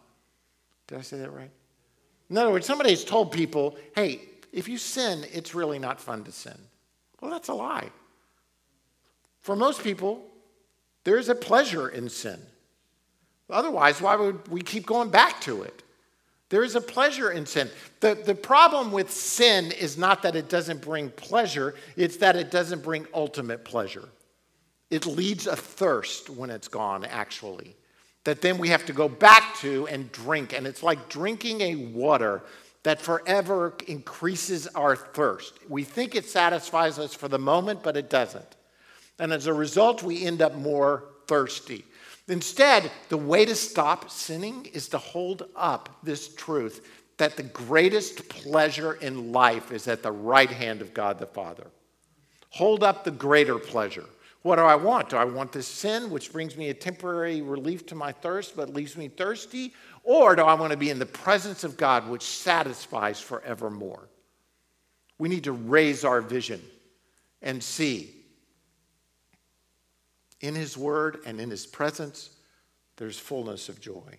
Did 0.88 0.98
I 0.98 1.02
say 1.02 1.18
that 1.18 1.32
right? 1.32 1.50
In 2.28 2.36
other 2.36 2.50
words, 2.50 2.66
somebody 2.66 2.90
has 2.90 3.04
told 3.04 3.32
people, 3.32 3.76
hey, 3.94 4.20
if 4.52 4.68
you 4.68 4.78
sin, 4.78 5.24
it's 5.32 5.54
really 5.54 5.78
not 5.78 6.00
fun 6.00 6.24
to 6.24 6.32
sin. 6.32 6.58
Well, 7.20 7.30
that's 7.30 7.48
a 7.48 7.54
lie. 7.54 7.90
For 9.40 9.54
most 9.56 9.82
people, 9.82 10.24
there 11.04 11.18
is 11.18 11.28
a 11.28 11.34
pleasure 11.34 11.88
in 11.88 12.08
sin. 12.08 12.40
Otherwise, 13.50 14.00
why 14.00 14.16
would 14.16 14.46
we 14.48 14.62
keep 14.62 14.86
going 14.86 15.10
back 15.10 15.40
to 15.42 15.62
it? 15.62 15.82
There 16.48 16.64
is 16.64 16.76
a 16.76 16.80
pleasure 16.80 17.30
in 17.30 17.46
sin. 17.46 17.68
The, 18.00 18.14
the 18.14 18.34
problem 18.34 18.92
with 18.92 19.10
sin 19.10 19.72
is 19.72 19.98
not 19.98 20.22
that 20.22 20.36
it 20.36 20.48
doesn't 20.48 20.82
bring 20.82 21.10
pleasure, 21.10 21.74
it's 21.96 22.18
that 22.18 22.36
it 22.36 22.50
doesn't 22.50 22.82
bring 22.82 23.06
ultimate 23.12 23.64
pleasure. 23.64 24.08
It 24.90 25.06
leads 25.06 25.46
a 25.46 25.56
thirst 25.56 26.30
when 26.30 26.50
it's 26.50 26.68
gone, 26.68 27.04
actually, 27.04 27.74
that 28.24 28.40
then 28.40 28.58
we 28.58 28.68
have 28.68 28.86
to 28.86 28.92
go 28.92 29.08
back 29.08 29.56
to 29.56 29.88
and 29.88 30.12
drink. 30.12 30.52
And 30.52 30.66
it's 30.66 30.82
like 30.82 31.08
drinking 31.08 31.60
a 31.62 31.74
water 31.76 32.42
that 32.84 33.00
forever 33.00 33.74
increases 33.88 34.66
our 34.68 34.94
thirst. 34.94 35.58
We 35.68 35.84
think 35.84 36.14
it 36.14 36.26
satisfies 36.26 36.98
us 36.98 37.14
for 37.14 37.28
the 37.28 37.38
moment, 37.38 37.82
but 37.82 37.96
it 37.96 38.10
doesn't. 38.10 38.56
And 39.18 39.32
as 39.32 39.46
a 39.46 39.54
result, 39.54 40.02
we 40.02 40.24
end 40.24 40.42
up 40.42 40.54
more 40.54 41.04
thirsty. 41.26 41.84
Instead, 42.28 42.90
the 43.10 43.16
way 43.16 43.44
to 43.44 43.54
stop 43.54 44.10
sinning 44.10 44.66
is 44.72 44.88
to 44.88 44.98
hold 44.98 45.48
up 45.54 45.98
this 46.02 46.34
truth 46.34 46.86
that 47.18 47.36
the 47.36 47.42
greatest 47.42 48.28
pleasure 48.28 48.94
in 48.94 49.32
life 49.32 49.70
is 49.72 49.86
at 49.86 50.02
the 50.02 50.10
right 50.10 50.50
hand 50.50 50.80
of 50.80 50.94
God 50.94 51.18
the 51.18 51.26
Father. 51.26 51.66
Hold 52.50 52.82
up 52.82 53.04
the 53.04 53.10
greater 53.10 53.58
pleasure. 53.58 54.06
What 54.42 54.56
do 54.56 54.62
I 54.62 54.74
want? 54.74 55.10
Do 55.10 55.16
I 55.16 55.24
want 55.24 55.52
this 55.52 55.66
sin, 55.66 56.10
which 56.10 56.32
brings 56.32 56.56
me 56.56 56.68
a 56.68 56.74
temporary 56.74 57.40
relief 57.40 57.86
to 57.86 57.94
my 57.94 58.12
thirst 58.12 58.56
but 58.56 58.74
leaves 58.74 58.96
me 58.96 59.08
thirsty? 59.08 59.74
Or 60.02 60.36
do 60.36 60.42
I 60.42 60.54
want 60.54 60.70
to 60.70 60.76
be 60.76 60.90
in 60.90 60.98
the 60.98 61.06
presence 61.06 61.64
of 61.64 61.76
God, 61.76 62.08
which 62.08 62.22
satisfies 62.22 63.20
forevermore? 63.20 64.08
We 65.18 65.28
need 65.28 65.44
to 65.44 65.52
raise 65.52 66.04
our 66.04 66.20
vision 66.20 66.60
and 67.42 67.62
see 67.62 68.23
in 70.46 70.54
His 70.54 70.76
Word 70.76 71.18
and 71.26 71.40
in 71.40 71.50
His 71.50 71.66
presence, 71.66 72.30
there's 72.96 73.18
fullness 73.18 73.68
of 73.68 73.80
joy. 73.80 74.18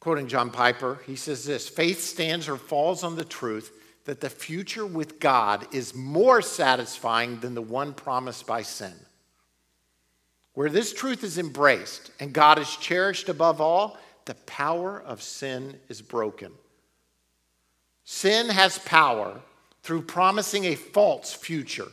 Quoting 0.00 0.28
John 0.28 0.50
Piper, 0.50 1.00
he 1.06 1.16
says 1.16 1.44
this 1.44 1.68
faith 1.68 2.00
stands 2.00 2.48
or 2.48 2.56
falls 2.56 3.02
on 3.02 3.16
the 3.16 3.24
truth 3.24 3.72
that 4.04 4.20
the 4.20 4.30
future 4.30 4.86
with 4.86 5.18
God 5.18 5.66
is 5.74 5.94
more 5.94 6.40
satisfying 6.40 7.40
than 7.40 7.54
the 7.54 7.62
one 7.62 7.92
promised 7.92 8.46
by 8.46 8.62
sin. 8.62 8.94
Where 10.54 10.70
this 10.70 10.94
truth 10.94 11.22
is 11.24 11.38
embraced 11.38 12.10
and 12.20 12.32
God 12.32 12.58
is 12.58 12.76
cherished 12.76 13.28
above 13.28 13.60
all, 13.60 13.98
the 14.24 14.34
power 14.46 15.02
of 15.02 15.22
sin 15.22 15.78
is 15.88 16.00
broken. 16.00 16.52
Sin 18.04 18.48
has 18.48 18.78
power 18.78 19.40
through 19.82 20.02
promising 20.02 20.64
a 20.64 20.76
false 20.76 21.32
future. 21.32 21.88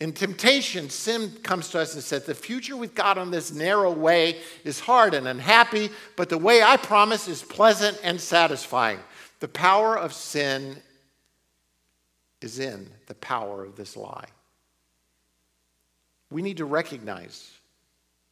In 0.00 0.12
temptation, 0.12 0.88
sin 0.88 1.30
comes 1.42 1.68
to 1.68 1.78
us 1.78 1.92
and 1.94 2.02
says, 2.02 2.24
The 2.24 2.34
future 2.34 2.76
with 2.76 2.94
God 2.94 3.18
on 3.18 3.30
this 3.30 3.52
narrow 3.52 3.92
way 3.92 4.38
is 4.64 4.80
hard 4.80 5.12
and 5.12 5.28
unhappy, 5.28 5.90
but 6.16 6.30
the 6.30 6.38
way 6.38 6.62
I 6.62 6.78
promise 6.78 7.28
is 7.28 7.42
pleasant 7.42 8.00
and 8.02 8.18
satisfying. 8.18 8.98
The 9.40 9.48
power 9.48 9.98
of 9.98 10.14
sin 10.14 10.78
is 12.40 12.58
in 12.58 12.88
the 13.06 13.14
power 13.14 13.62
of 13.62 13.76
this 13.76 13.94
lie. 13.94 14.28
We 16.30 16.40
need 16.40 16.56
to 16.56 16.64
recognize 16.64 17.50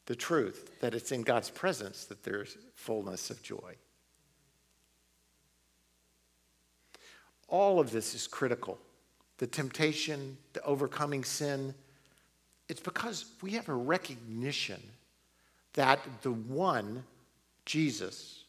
the 0.07 0.17
truth 0.17 0.81
that 0.81 0.95
it's 0.95 1.13
in 1.13 1.23
God's 1.23 1.51
presence 1.51 2.07
that 2.07 2.23
there's 2.23 2.57
fullness 2.75 3.29
of 3.29 3.43
joy. 3.43 3.75
All 7.47 7.79
of 7.79 7.91
this 7.91 8.15
is 8.15 8.27
critical. 8.27 8.79
The 9.39 9.47
temptation, 9.47 10.37
the 10.53 10.63
overcoming 10.63 11.25
sin, 11.25 11.75
it's 12.69 12.81
because 12.81 13.25
we 13.41 13.53
have 13.53 13.69
a 13.69 13.75
recognition 13.75 14.83
that 15.75 16.01
the 16.23 16.33
one, 16.33 17.05
Jesus, 17.65 18.45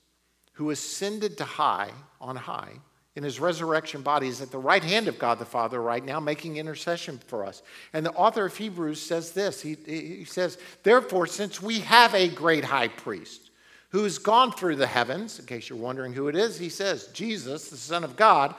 who 0.53 0.71
ascended 0.71 1.37
to 1.37 1.45
high, 1.45 1.91
on 2.19 2.35
high, 2.35 2.73
in 3.15 3.23
his 3.23 3.39
resurrection 3.39 4.01
body 4.01 4.27
is 4.27 4.41
at 4.41 4.51
the 4.51 4.57
right 4.57 4.83
hand 4.83 5.07
of 5.07 5.19
God 5.19 5.39
the 5.39 5.45
Father 5.45 5.81
right 5.81 6.03
now, 6.03 6.19
making 6.19 6.57
intercession 6.57 7.19
for 7.27 7.45
us. 7.45 7.61
And 7.91 8.05
the 8.05 8.13
author 8.13 8.45
of 8.45 8.55
Hebrews 8.55 9.01
says 9.01 9.31
this 9.31 9.61
he, 9.61 9.75
he 9.85 10.25
says, 10.25 10.57
Therefore, 10.83 11.27
since 11.27 11.61
we 11.61 11.79
have 11.81 12.13
a 12.13 12.29
great 12.29 12.63
high 12.63 12.87
priest 12.87 13.49
who's 13.89 14.19
gone 14.19 14.51
through 14.51 14.75
the 14.77 14.87
heavens, 14.87 15.39
in 15.39 15.45
case 15.45 15.69
you're 15.69 15.77
wondering 15.77 16.13
who 16.13 16.27
it 16.27 16.35
is, 16.35 16.59
he 16.59 16.69
says, 16.69 17.07
Jesus, 17.07 17.69
the 17.69 17.77
Son 17.77 18.03
of 18.03 18.15
God, 18.15 18.55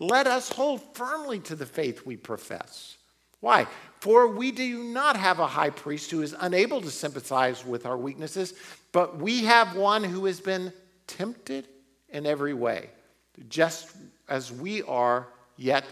let 0.00 0.26
us 0.26 0.50
hold 0.50 0.82
firmly 0.94 1.40
to 1.40 1.54
the 1.54 1.66
faith 1.66 2.06
we 2.06 2.16
profess. 2.16 2.96
Why? 3.40 3.66
For 4.00 4.28
we 4.28 4.52
do 4.52 4.84
not 4.84 5.16
have 5.16 5.38
a 5.38 5.46
high 5.46 5.70
priest 5.70 6.10
who 6.10 6.22
is 6.22 6.34
unable 6.40 6.80
to 6.80 6.90
sympathize 6.90 7.64
with 7.64 7.86
our 7.86 7.96
weaknesses, 7.96 8.54
but 8.92 9.18
we 9.18 9.44
have 9.44 9.76
one 9.76 10.04
who 10.04 10.24
has 10.26 10.40
been 10.40 10.72
tempted 11.06 11.66
in 12.08 12.26
every 12.26 12.54
way, 12.54 12.90
just 13.48 13.90
as 14.28 14.52
we 14.52 14.82
are, 14.82 15.28
yet 15.56 15.84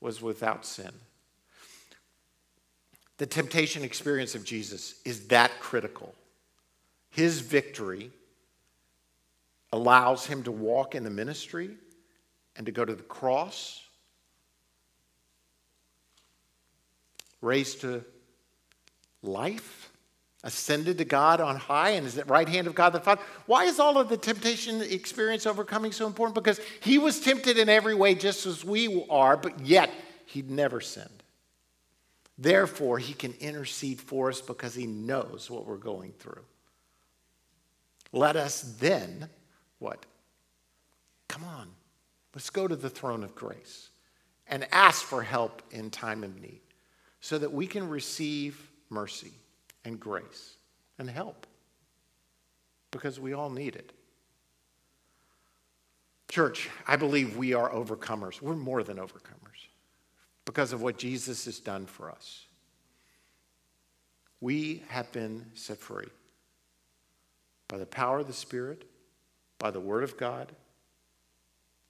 was 0.00 0.22
without 0.22 0.64
sin. 0.64 0.90
The 3.18 3.26
temptation 3.26 3.84
experience 3.84 4.34
of 4.34 4.44
Jesus 4.44 4.94
is 5.04 5.26
that 5.28 5.50
critical. 5.60 6.14
His 7.10 7.40
victory 7.40 8.10
allows 9.72 10.26
him 10.26 10.42
to 10.44 10.50
walk 10.50 10.94
in 10.94 11.04
the 11.04 11.10
ministry 11.10 11.76
and 12.56 12.66
to 12.66 12.72
go 12.72 12.84
to 12.84 12.94
the 12.94 13.02
cross, 13.02 13.82
raised 17.40 17.80
to 17.82 18.04
life, 19.22 19.90
ascended 20.42 20.98
to 20.98 21.04
God 21.04 21.40
on 21.40 21.56
high, 21.56 21.90
and 21.90 22.06
is 22.06 22.16
at 22.18 22.28
right 22.28 22.48
hand 22.48 22.66
of 22.66 22.74
God 22.74 22.90
the 22.90 23.00
Father. 23.00 23.22
Why 23.46 23.64
is 23.64 23.78
all 23.78 23.98
of 23.98 24.08
the 24.08 24.16
temptation 24.16 24.80
experience 24.82 25.46
overcoming 25.46 25.92
so 25.92 26.06
important? 26.06 26.34
Because 26.34 26.60
he 26.80 26.98
was 26.98 27.20
tempted 27.20 27.58
in 27.58 27.68
every 27.68 27.94
way 27.94 28.14
just 28.14 28.46
as 28.46 28.64
we 28.64 29.04
are, 29.10 29.36
but 29.36 29.60
yet 29.60 29.90
he 30.26 30.42
never 30.42 30.80
sinned. 30.80 31.22
Therefore, 32.38 32.98
he 32.98 33.12
can 33.12 33.34
intercede 33.34 34.00
for 34.00 34.30
us 34.30 34.40
because 34.40 34.74
he 34.74 34.86
knows 34.86 35.50
what 35.50 35.66
we're 35.66 35.76
going 35.76 36.12
through. 36.18 36.44
Let 38.12 38.36
us 38.36 38.62
then, 38.80 39.28
what? 39.78 40.06
Come 41.28 41.44
on, 41.44 41.68
Let's 42.34 42.50
go 42.50 42.68
to 42.68 42.76
the 42.76 42.90
throne 42.90 43.24
of 43.24 43.34
grace 43.34 43.90
and 44.46 44.66
ask 44.72 45.04
for 45.04 45.22
help 45.22 45.62
in 45.70 45.90
time 45.90 46.24
of 46.24 46.40
need 46.40 46.60
so 47.20 47.38
that 47.38 47.52
we 47.52 47.66
can 47.66 47.88
receive 47.88 48.70
mercy 48.88 49.32
and 49.84 49.98
grace 49.98 50.56
and 50.98 51.08
help 51.08 51.46
because 52.90 53.18
we 53.18 53.32
all 53.32 53.50
need 53.50 53.76
it. 53.76 53.92
Church, 56.30 56.68
I 56.86 56.96
believe 56.96 57.36
we 57.36 57.54
are 57.54 57.70
overcomers. 57.70 58.40
We're 58.40 58.54
more 58.54 58.82
than 58.82 58.98
overcomers 58.98 59.66
because 60.44 60.72
of 60.72 60.82
what 60.82 60.98
Jesus 60.98 61.44
has 61.44 61.58
done 61.58 61.86
for 61.86 62.10
us. 62.10 62.46
We 64.40 64.82
have 64.88 65.10
been 65.12 65.46
set 65.54 65.78
free 65.78 66.08
by 67.68 67.78
the 67.78 67.86
power 67.86 68.20
of 68.20 68.26
the 68.26 68.32
Spirit, 68.32 68.84
by 69.58 69.70
the 69.70 69.80
Word 69.80 70.02
of 70.02 70.16
God, 70.16 70.52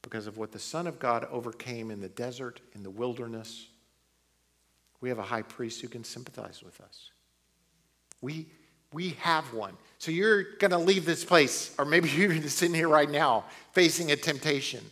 because 0.03 0.27
of 0.27 0.39
what 0.39 0.53
the 0.53 0.59
Son 0.59 0.87
of 0.87 0.99
God 0.99 1.27
overcame 1.31 1.91
in 1.91 2.01
the 2.01 2.09
desert, 2.09 2.61
in 2.75 2.83
the 2.83 2.91
wilderness. 2.91 3.67
We 5.01 5.09
have 5.09 5.19
a 5.19 5.23
high 5.23 5.43
priest 5.43 5.81
who 5.81 5.89
can 5.89 6.05
sympathize 6.05 6.63
with 6.63 6.81
us. 6.81 7.11
We, 8.21 8.47
we 8.93 9.11
have 9.21 9.53
one. 9.53 9.77
So 9.99 10.11
you're 10.11 10.43
going 10.59 10.71
to 10.71 10.79
leave 10.79 11.05
this 11.05 11.25
place, 11.25 11.75
or 11.79 11.85
maybe 11.85 12.09
you're 12.17 12.41
sitting 12.43 12.75
here 12.75 12.89
right 12.89 13.11
now 13.11 13.45
facing 13.73 14.11
a 14.11 14.17
temptation, 14.17 14.85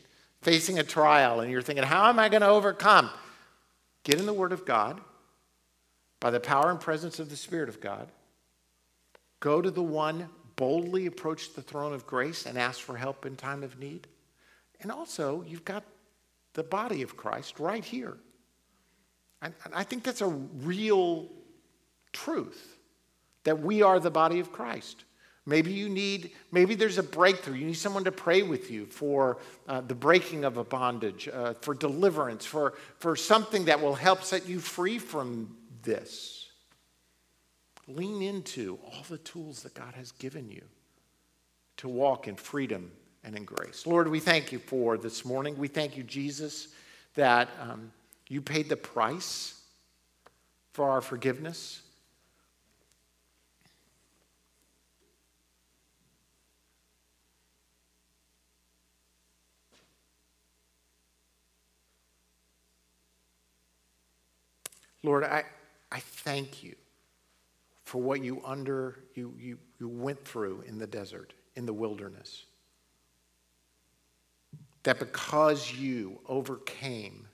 facing 0.42 0.78
a 0.78 0.84
trial, 0.84 1.40
and 1.40 1.50
you're 1.50 1.62
thinking, 1.62 1.84
how 1.84 2.08
am 2.08 2.18
I 2.18 2.28
going 2.28 2.42
to 2.42 2.48
overcome? 2.48 3.10
Get 4.04 4.18
in 4.18 4.26
the 4.26 4.32
Word 4.32 4.52
of 4.52 4.64
God 4.64 5.00
by 6.20 6.30
the 6.30 6.40
power 6.40 6.70
and 6.70 6.80
presence 6.80 7.18
of 7.18 7.30
the 7.30 7.36
Spirit 7.36 7.68
of 7.68 7.80
God. 7.80 8.08
Go 9.40 9.60
to 9.60 9.70
the 9.70 9.82
one, 9.82 10.28
boldly 10.56 11.06
approach 11.06 11.54
the 11.54 11.62
throne 11.62 11.92
of 11.92 12.06
grace 12.06 12.46
and 12.46 12.58
ask 12.58 12.80
for 12.80 12.96
help 12.96 13.24
in 13.24 13.36
time 13.36 13.62
of 13.62 13.78
need. 13.78 14.08
And 14.80 14.92
also, 14.92 15.44
you've 15.46 15.64
got 15.64 15.84
the 16.54 16.62
body 16.62 17.02
of 17.02 17.16
Christ 17.16 17.58
right 17.58 17.84
here. 17.84 18.16
And 19.42 19.54
I 19.72 19.84
think 19.84 20.02
that's 20.02 20.20
a 20.20 20.26
real 20.26 21.28
truth 22.12 22.78
that 23.44 23.60
we 23.60 23.82
are 23.82 24.00
the 24.00 24.10
body 24.10 24.40
of 24.40 24.52
Christ. 24.52 25.04
Maybe 25.46 25.72
you 25.72 25.88
need, 25.88 26.32
maybe 26.52 26.74
there's 26.74 26.98
a 26.98 27.02
breakthrough. 27.02 27.54
You 27.54 27.66
need 27.66 27.74
someone 27.74 28.04
to 28.04 28.12
pray 28.12 28.42
with 28.42 28.70
you 28.70 28.84
for 28.84 29.38
uh, 29.66 29.80
the 29.80 29.94
breaking 29.94 30.44
of 30.44 30.58
a 30.58 30.64
bondage, 30.64 31.28
uh, 31.28 31.54
for 31.62 31.72
deliverance, 31.72 32.44
for, 32.44 32.74
for 32.98 33.16
something 33.16 33.64
that 33.64 33.80
will 33.80 33.94
help 33.94 34.22
set 34.22 34.46
you 34.46 34.60
free 34.60 34.98
from 34.98 35.56
this. 35.82 36.50
Lean 37.86 38.20
into 38.20 38.78
all 38.84 39.04
the 39.08 39.16
tools 39.18 39.62
that 39.62 39.72
God 39.72 39.94
has 39.94 40.12
given 40.12 40.50
you 40.50 40.62
to 41.78 41.88
walk 41.88 42.28
in 42.28 42.36
freedom 42.36 42.90
and 43.28 43.36
in 43.36 43.44
grace. 43.44 43.86
Lord, 43.86 44.08
we 44.08 44.20
thank 44.20 44.52
you 44.52 44.58
for 44.58 44.96
this 44.96 45.22
morning. 45.22 45.58
We 45.58 45.68
thank 45.68 45.98
you, 45.98 46.02
Jesus, 46.02 46.68
that 47.14 47.50
um, 47.60 47.92
you 48.26 48.40
paid 48.40 48.70
the 48.70 48.76
price 48.76 49.60
for 50.72 50.88
our 50.88 51.02
forgiveness. 51.02 51.82
Lord, 65.02 65.22
I, 65.22 65.44
I 65.92 66.00
thank 66.00 66.62
you 66.62 66.76
for 67.84 68.00
what 68.00 68.24
you 68.24 68.40
under 68.42 69.00
you, 69.14 69.34
you, 69.38 69.58
you 69.78 69.88
went 69.88 70.24
through 70.24 70.64
in 70.66 70.78
the 70.78 70.86
desert, 70.86 71.34
in 71.56 71.66
the 71.66 71.74
wilderness 71.74 72.44
that 74.82 74.98
because 74.98 75.72
you 75.72 76.20
overcame, 76.26 77.26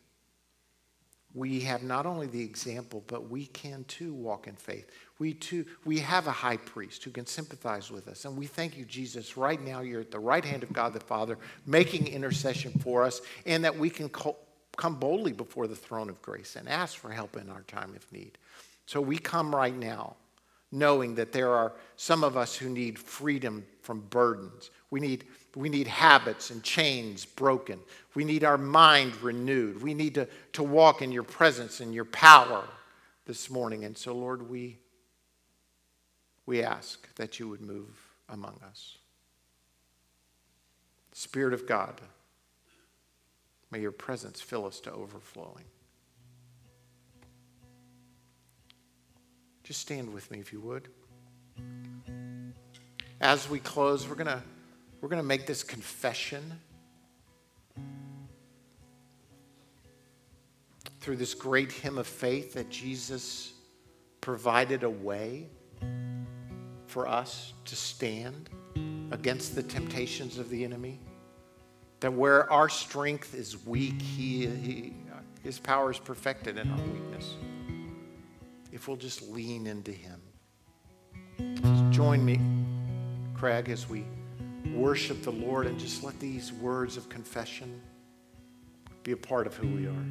we 1.34 1.60
have 1.60 1.82
not 1.82 2.06
only 2.06 2.28
the 2.28 2.42
example, 2.42 3.02
but 3.08 3.28
we 3.28 3.46
can 3.46 3.84
too 3.84 4.14
walk 4.14 4.46
in 4.46 4.54
faith. 4.54 4.88
We 5.18 5.34
too, 5.34 5.66
we 5.84 5.98
have 5.98 6.28
a 6.28 6.32
high 6.32 6.58
priest 6.58 7.02
who 7.02 7.10
can 7.10 7.26
sympathize 7.26 7.90
with 7.90 8.06
us. 8.06 8.24
And 8.24 8.36
we 8.36 8.46
thank 8.46 8.76
you, 8.76 8.84
Jesus. 8.84 9.36
Right 9.36 9.60
now, 9.60 9.80
you're 9.80 10.00
at 10.00 10.12
the 10.12 10.18
right 10.18 10.44
hand 10.44 10.62
of 10.62 10.72
God 10.72 10.92
the 10.92 11.00
Father, 11.00 11.38
making 11.66 12.06
intercession 12.06 12.72
for 12.80 13.02
us, 13.02 13.20
and 13.46 13.64
that 13.64 13.76
we 13.76 13.90
can 13.90 14.08
come 14.08 14.94
boldly 14.96 15.32
before 15.32 15.66
the 15.66 15.76
throne 15.76 16.08
of 16.08 16.22
grace 16.22 16.56
and 16.56 16.68
ask 16.68 16.96
for 16.96 17.10
help 17.10 17.36
in 17.36 17.50
our 17.50 17.62
time 17.62 17.94
of 17.96 18.12
need. 18.12 18.38
So 18.86 19.00
we 19.00 19.18
come 19.18 19.54
right 19.54 19.74
now, 19.74 20.16
knowing 20.74 21.14
that 21.14 21.32
there 21.32 21.54
are 21.54 21.72
some 21.96 22.24
of 22.24 22.36
us 22.36 22.54
who 22.54 22.68
need 22.68 22.98
freedom 22.98 23.64
from 23.80 24.00
burdens. 24.10 24.70
We 24.90 25.00
need 25.00 25.24
we 25.56 25.68
need 25.68 25.86
habits 25.86 26.50
and 26.50 26.62
chains 26.62 27.24
broken. 27.24 27.78
We 28.14 28.24
need 28.24 28.44
our 28.44 28.58
mind 28.58 29.20
renewed. 29.22 29.82
We 29.82 29.94
need 29.94 30.14
to, 30.14 30.28
to 30.54 30.62
walk 30.62 31.02
in 31.02 31.12
your 31.12 31.22
presence 31.22 31.80
and 31.80 31.94
your 31.94 32.04
power 32.04 32.64
this 33.26 33.48
morning. 33.48 33.84
And 33.84 33.96
so, 33.96 34.14
Lord, 34.14 34.48
we, 34.48 34.78
we 36.46 36.62
ask 36.62 37.14
that 37.16 37.38
you 37.38 37.48
would 37.48 37.60
move 37.60 37.88
among 38.28 38.58
us. 38.66 38.98
Spirit 41.12 41.54
of 41.54 41.66
God, 41.66 42.00
may 43.70 43.80
your 43.80 43.92
presence 43.92 44.40
fill 44.40 44.66
us 44.66 44.80
to 44.80 44.92
overflowing. 44.92 45.64
Just 49.64 49.80
stand 49.80 50.12
with 50.12 50.30
me 50.30 50.38
if 50.38 50.52
you 50.52 50.60
would. 50.60 50.88
As 53.20 53.48
we 53.48 53.58
close, 53.58 54.06
we're 54.06 54.14
going 54.14 54.26
to 54.26 54.42
we're 55.00 55.08
going 55.08 55.22
to 55.22 55.26
make 55.26 55.46
this 55.46 55.62
confession 55.62 56.58
through 61.00 61.16
this 61.16 61.34
great 61.34 61.70
hymn 61.70 61.98
of 61.98 62.06
faith 62.06 62.54
that 62.54 62.70
Jesus 62.70 63.52
provided 64.22 64.82
a 64.82 64.88
way 64.88 65.48
for 66.86 67.06
us 67.06 67.52
to 67.66 67.76
stand 67.76 68.48
against 69.10 69.54
the 69.54 69.62
temptations 69.62 70.38
of 70.38 70.48
the 70.48 70.64
enemy. 70.64 70.98
That 72.00 72.12
where 72.12 72.50
our 72.50 72.70
strength 72.70 73.34
is 73.34 73.66
weak, 73.66 74.00
he, 74.00 74.46
he, 74.46 74.92
His 75.42 75.58
power 75.58 75.90
is 75.90 75.98
perfected 75.98 76.56
in 76.56 76.70
our 76.70 76.80
weakness 76.80 77.34
we'll 78.86 78.96
just 78.96 79.22
lean 79.28 79.66
into 79.66 79.92
Him. 79.92 80.20
Join 81.90 82.24
me, 82.24 82.40
Craig, 83.34 83.68
as 83.68 83.88
we 83.88 84.04
worship 84.72 85.22
the 85.22 85.32
Lord 85.32 85.66
and 85.66 85.78
just 85.78 86.02
let 86.02 86.18
these 86.20 86.52
words 86.52 86.96
of 86.96 87.08
confession 87.08 87.80
be 89.02 89.12
a 89.12 89.16
part 89.16 89.46
of 89.46 89.54
who 89.54 89.68
we 89.68 89.86
are. 89.86 90.06